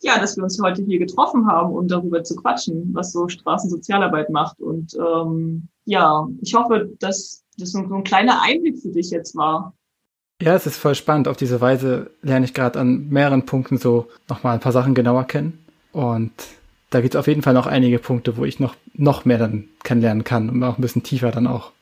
ja, 0.00 0.18
dass 0.18 0.36
wir 0.36 0.44
uns 0.44 0.60
heute 0.62 0.82
hier 0.82 0.98
getroffen 0.98 1.46
haben, 1.46 1.74
um 1.74 1.88
darüber 1.88 2.22
zu 2.22 2.36
quatschen, 2.36 2.94
was 2.94 3.12
so 3.12 3.28
Straßensozialarbeit 3.28 4.30
macht. 4.30 4.60
Und 4.60 4.94
ähm, 4.94 5.68
ja, 5.84 6.26
ich 6.40 6.54
hoffe, 6.54 6.90
dass 6.98 7.44
das 7.58 7.72
so 7.72 7.78
ein 7.78 8.04
kleiner 8.04 8.42
Einblick 8.42 8.78
für 8.78 8.88
dich 8.88 9.10
jetzt 9.10 9.36
war. 9.36 9.74
Ja, 10.42 10.54
es 10.54 10.66
ist 10.66 10.76
voll 10.76 10.94
spannend. 10.94 11.28
Auf 11.28 11.36
diese 11.36 11.60
Weise 11.60 12.10
lerne 12.22 12.44
ich 12.44 12.54
gerade 12.54 12.78
an 12.78 13.08
mehreren 13.08 13.46
Punkten 13.46 13.78
so 13.78 14.08
nochmal 14.28 14.54
ein 14.54 14.60
paar 14.60 14.72
Sachen 14.72 14.94
genauer 14.94 15.24
kennen. 15.24 15.64
Und 15.92 16.32
da 16.90 17.00
gibt 17.00 17.14
es 17.14 17.18
auf 17.18 17.26
jeden 17.26 17.42
Fall 17.42 17.54
noch 17.54 17.66
einige 17.66 17.98
Punkte, 17.98 18.36
wo 18.36 18.44
ich 18.44 18.60
noch, 18.60 18.76
noch 18.94 19.24
mehr 19.24 19.38
dann 19.38 19.68
kennenlernen 19.82 20.24
kann 20.24 20.50
und 20.50 20.62
auch 20.62 20.76
ein 20.78 20.82
bisschen 20.82 21.02
tiefer 21.02 21.30
dann 21.30 21.46
auch. 21.46 21.72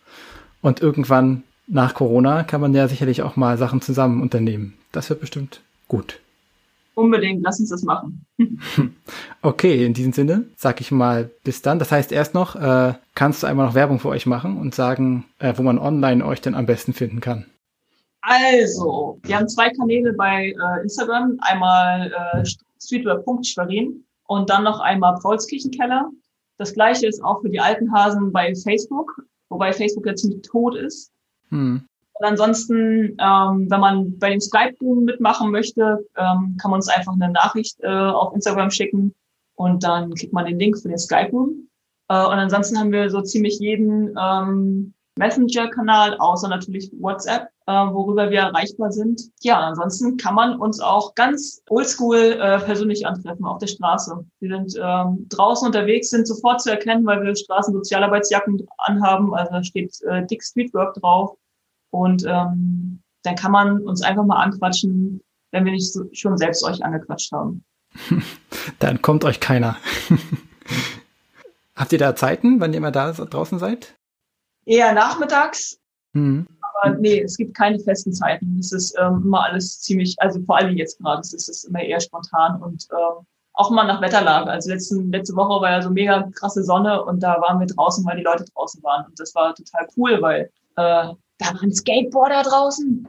Und 0.63 0.81
irgendwann 0.81 1.43
nach 1.67 1.95
Corona 1.95 2.45
kann 2.45 2.61
man 2.61 2.75
ja 2.75 2.89
sicherlich 2.89 3.23
auch 3.23 3.37
mal 3.37 3.59
Sachen 3.59 3.81
zusammen 3.81 4.23
unternehmen. 4.23 4.75
Das 4.93 5.11
wird 5.11 5.21
bestimmt 5.21 5.61
gut. 5.89 6.21
Unbedingt, 6.95 7.43
lass 7.43 7.59
uns 7.59 7.71
das 7.71 7.83
machen. 7.83 8.25
okay, 9.43 9.85
in 9.85 9.95
diesem 9.95 10.13
Sinne 10.13 10.47
sag 10.57 10.81
ich 10.81 10.91
mal 10.91 11.31
bis 11.43 11.61
dann. 11.61 11.79
Das 11.79 11.91
heißt 11.91 12.13
erst 12.13 12.35
noch, 12.35 12.55
äh, 12.55 12.95
kannst 13.15 13.43
du 13.43 13.47
einmal 13.47 13.67
noch 13.67 13.75
Werbung 13.75 13.99
für 13.99 14.09
euch 14.09 14.27
machen 14.27 14.59
und 14.59 14.75
sagen, 14.75 15.25
äh, 15.39 15.55
wo 15.57 15.63
man 15.63 15.79
online 15.79 16.25
euch 16.25 16.41
denn 16.41 16.55
am 16.55 16.67
besten 16.67 16.93
finden 16.93 17.21
kann? 17.21 17.47
Also, 18.21 19.19
wir 19.25 19.37
haben 19.37 19.49
zwei 19.49 19.71
Kanäle 19.71 20.15
bei 20.15 20.53
äh, 20.53 20.83
Instagram. 20.83 21.37
Einmal 21.41 22.13
äh, 22.13 22.45
streetwear.schwerin 22.81 24.05
und 24.27 24.51
dann 24.51 24.65
noch 24.65 24.81
einmal 24.81 25.19
Paulskirchenkeller. 25.21 26.11
Das 26.57 26.73
gleiche 26.73 27.07
ist 27.07 27.23
auch 27.23 27.43
für 27.43 27.51
die 27.51 27.61
alten 27.61 27.93
Hasen 27.93 28.33
bei 28.33 28.55
Facebook, 28.55 29.27
wobei 29.49 29.73
Facebook 29.73 30.07
ja 30.07 30.15
ziemlich 30.15 30.43
tot 30.43 30.77
ist. 30.77 31.13
Hm. 31.51 31.85
Und 32.15 32.27
ansonsten, 32.27 33.17
ähm, 33.21 33.71
wenn 33.71 33.81
man 33.81 34.19
bei 34.19 34.31
dem 34.31 34.41
Skype-Boom 34.41 35.05
mitmachen 35.05 35.51
möchte, 35.51 36.07
ähm, 36.17 36.57
kann 36.61 36.71
man 36.71 36.79
uns 36.79 36.89
einfach 36.89 37.13
eine 37.13 37.31
Nachricht 37.33 37.79
äh, 37.83 37.89
auf 37.89 38.35
Instagram 38.35 38.71
schicken 38.71 39.15
und 39.57 39.83
dann 39.83 40.15
kriegt 40.15 40.33
man 40.33 40.45
den 40.45 40.59
Link 40.59 40.79
für 40.79 40.89
den 40.89 40.99
Skype-Boom. 40.99 41.69
Äh, 42.09 42.25
und 42.25 42.35
ansonsten 42.35 42.79
haben 42.79 42.93
wir 42.93 43.11
so 43.11 43.21
ziemlich 43.21 43.59
jeden 43.59 44.15
ähm, 44.17 44.95
Messenger-Kanal, 45.17 46.17
außer 46.19 46.49
natürlich 46.49 46.91
WhatsApp, 46.99 47.49
äh, 47.67 47.73
worüber 47.73 48.31
wir 48.31 48.41
erreichbar 48.41 48.91
sind. 48.91 49.23
Ja, 49.43 49.61
ansonsten 49.61 50.17
kann 50.17 50.35
man 50.35 50.59
uns 50.59 50.81
auch 50.81 51.15
ganz 51.15 51.63
oldschool 51.69 52.17
äh, 52.17 52.59
persönlich 52.61 53.07
antreffen 53.07 53.45
auf 53.45 53.59
der 53.59 53.69
Straße. 53.69 54.25
Wir 54.41 54.57
sind 54.57 54.75
ähm, 54.81 55.27
draußen 55.29 55.67
unterwegs, 55.67 56.11
sind 56.11 56.27
sofort 56.27 56.61
zu 56.63 56.71
erkennen, 56.71 57.07
weil 57.07 57.23
wir 57.23 57.35
Straßensozialarbeitsjacken 57.35 58.67
anhaben. 58.79 59.35
Also 59.35 59.53
da 59.53 59.65
steht 59.65 60.01
äh, 60.03 60.27
Dick 60.27 60.43
Streetwork 60.43 60.95
drauf. 60.95 61.37
Und 61.95 62.25
ähm, 62.27 63.01
dann 63.23 63.37
kann 63.37 63.53
man 63.53 63.81
uns 63.83 64.03
einfach 64.03 64.25
mal 64.25 64.43
anquatschen, 64.43 65.21
wenn 65.53 65.65
wir 65.65 65.71
nicht 65.71 65.93
so, 65.93 66.05
schon 66.13 66.37
selbst 66.37 66.65
euch 66.65 66.85
angequatscht 66.85 67.31
haben. 67.31 67.65
dann 68.81 69.01
kommt 69.01 69.25
euch 69.25 69.39
keiner. 69.39 69.77
Habt 71.77 71.93
ihr 71.93 71.99
da 72.01 72.17
Zeiten, 72.17 72.59
wann 72.59 72.73
ihr 72.73 72.79
immer 72.79 72.91
da 72.91 73.13
draußen 73.13 73.61
seid? 73.61 73.97
Eher 74.67 74.93
nachmittags. 74.93 75.79
Mhm. 76.15 76.49
Aber 76.61 76.97
nee, 76.97 77.21
es 77.21 77.37
gibt 77.37 77.57
keine 77.57 77.79
festen 77.79 78.13
Zeiten. 78.13 78.59
Es 78.59 78.73
ist 78.73 78.97
ähm, 79.01 79.23
immer 79.25 79.45
alles 79.45 79.81
ziemlich, 79.81 80.17
also 80.19 80.43
vor 80.43 80.57
allem 80.57 80.77
jetzt 80.77 80.99
gerade, 80.99 81.21
es 81.21 81.33
ist 81.33 81.63
immer 81.65 81.81
eher 81.81 82.01
spontan 82.01 82.61
und 82.61 82.89
ähm, 82.91 83.25
auch 83.53 83.71
mal 83.71 83.87
nach 83.87 84.03
Wetterlage. 84.03 84.51
Also 84.51 84.69
letzten, 84.71 85.13
letzte 85.13 85.37
Woche 85.37 85.63
war 85.63 85.71
ja 85.71 85.81
so 85.83 85.91
mega 85.91 86.29
krasse 86.35 86.65
Sonne 86.65 87.05
und 87.05 87.23
da 87.23 87.41
waren 87.41 87.61
wir 87.61 87.69
draußen, 87.69 88.05
weil 88.05 88.17
die 88.17 88.25
Leute 88.25 88.45
draußen 88.53 88.83
waren. 88.83 89.07
Und 89.07 89.21
das 89.21 89.33
war 89.37 89.55
total 89.55 89.87
cool, 89.97 90.21
weil 90.21 90.51
äh, 90.77 91.15
da 91.39 91.47
waren 91.47 91.73
Skateboarder 91.73 92.43
draußen 92.43 93.09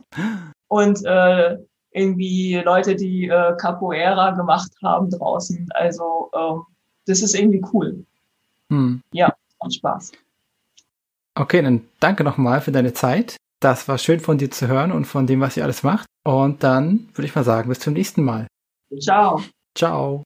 und 0.68 1.06
äh, 1.06 1.58
irgendwie 1.92 2.62
Leute, 2.64 2.96
die 2.96 3.28
äh, 3.28 3.56
Capoeira 3.58 4.32
gemacht 4.32 4.72
haben 4.84 5.10
draußen. 5.10 5.68
Also 5.74 6.30
ähm, 6.36 6.64
das 7.06 7.22
ist 7.22 7.36
irgendwie 7.36 7.64
cool. 7.74 8.06
Hm. 8.70 9.02
Ja, 9.12 9.34
macht 9.62 9.76
Spaß. 9.76 10.12
Okay, 11.36 11.62
dann 11.62 11.88
danke 12.00 12.24
nochmal 12.24 12.62
für 12.62 12.72
deine 12.72 12.94
Zeit. 12.94 13.38
Das 13.62 13.88
war 13.88 13.98
schön 13.98 14.20
von 14.20 14.38
dir 14.38 14.52
zu 14.52 14.68
hören 14.68 14.92
und 14.92 15.06
von 15.06 15.28
dem, 15.28 15.42
was 15.42 15.58
ihr 15.58 15.64
alles 15.64 15.84
macht. 15.84 16.08
Und 16.24 16.64
dann 16.64 17.10
würde 17.14 17.28
ich 17.28 17.36
mal 17.36 17.44
sagen, 17.44 17.70
bis 17.70 17.80
zum 17.80 17.94
nächsten 17.94 18.24
Mal. 18.24 18.48
Ciao. 19.00 19.42
Ciao. 19.76 20.24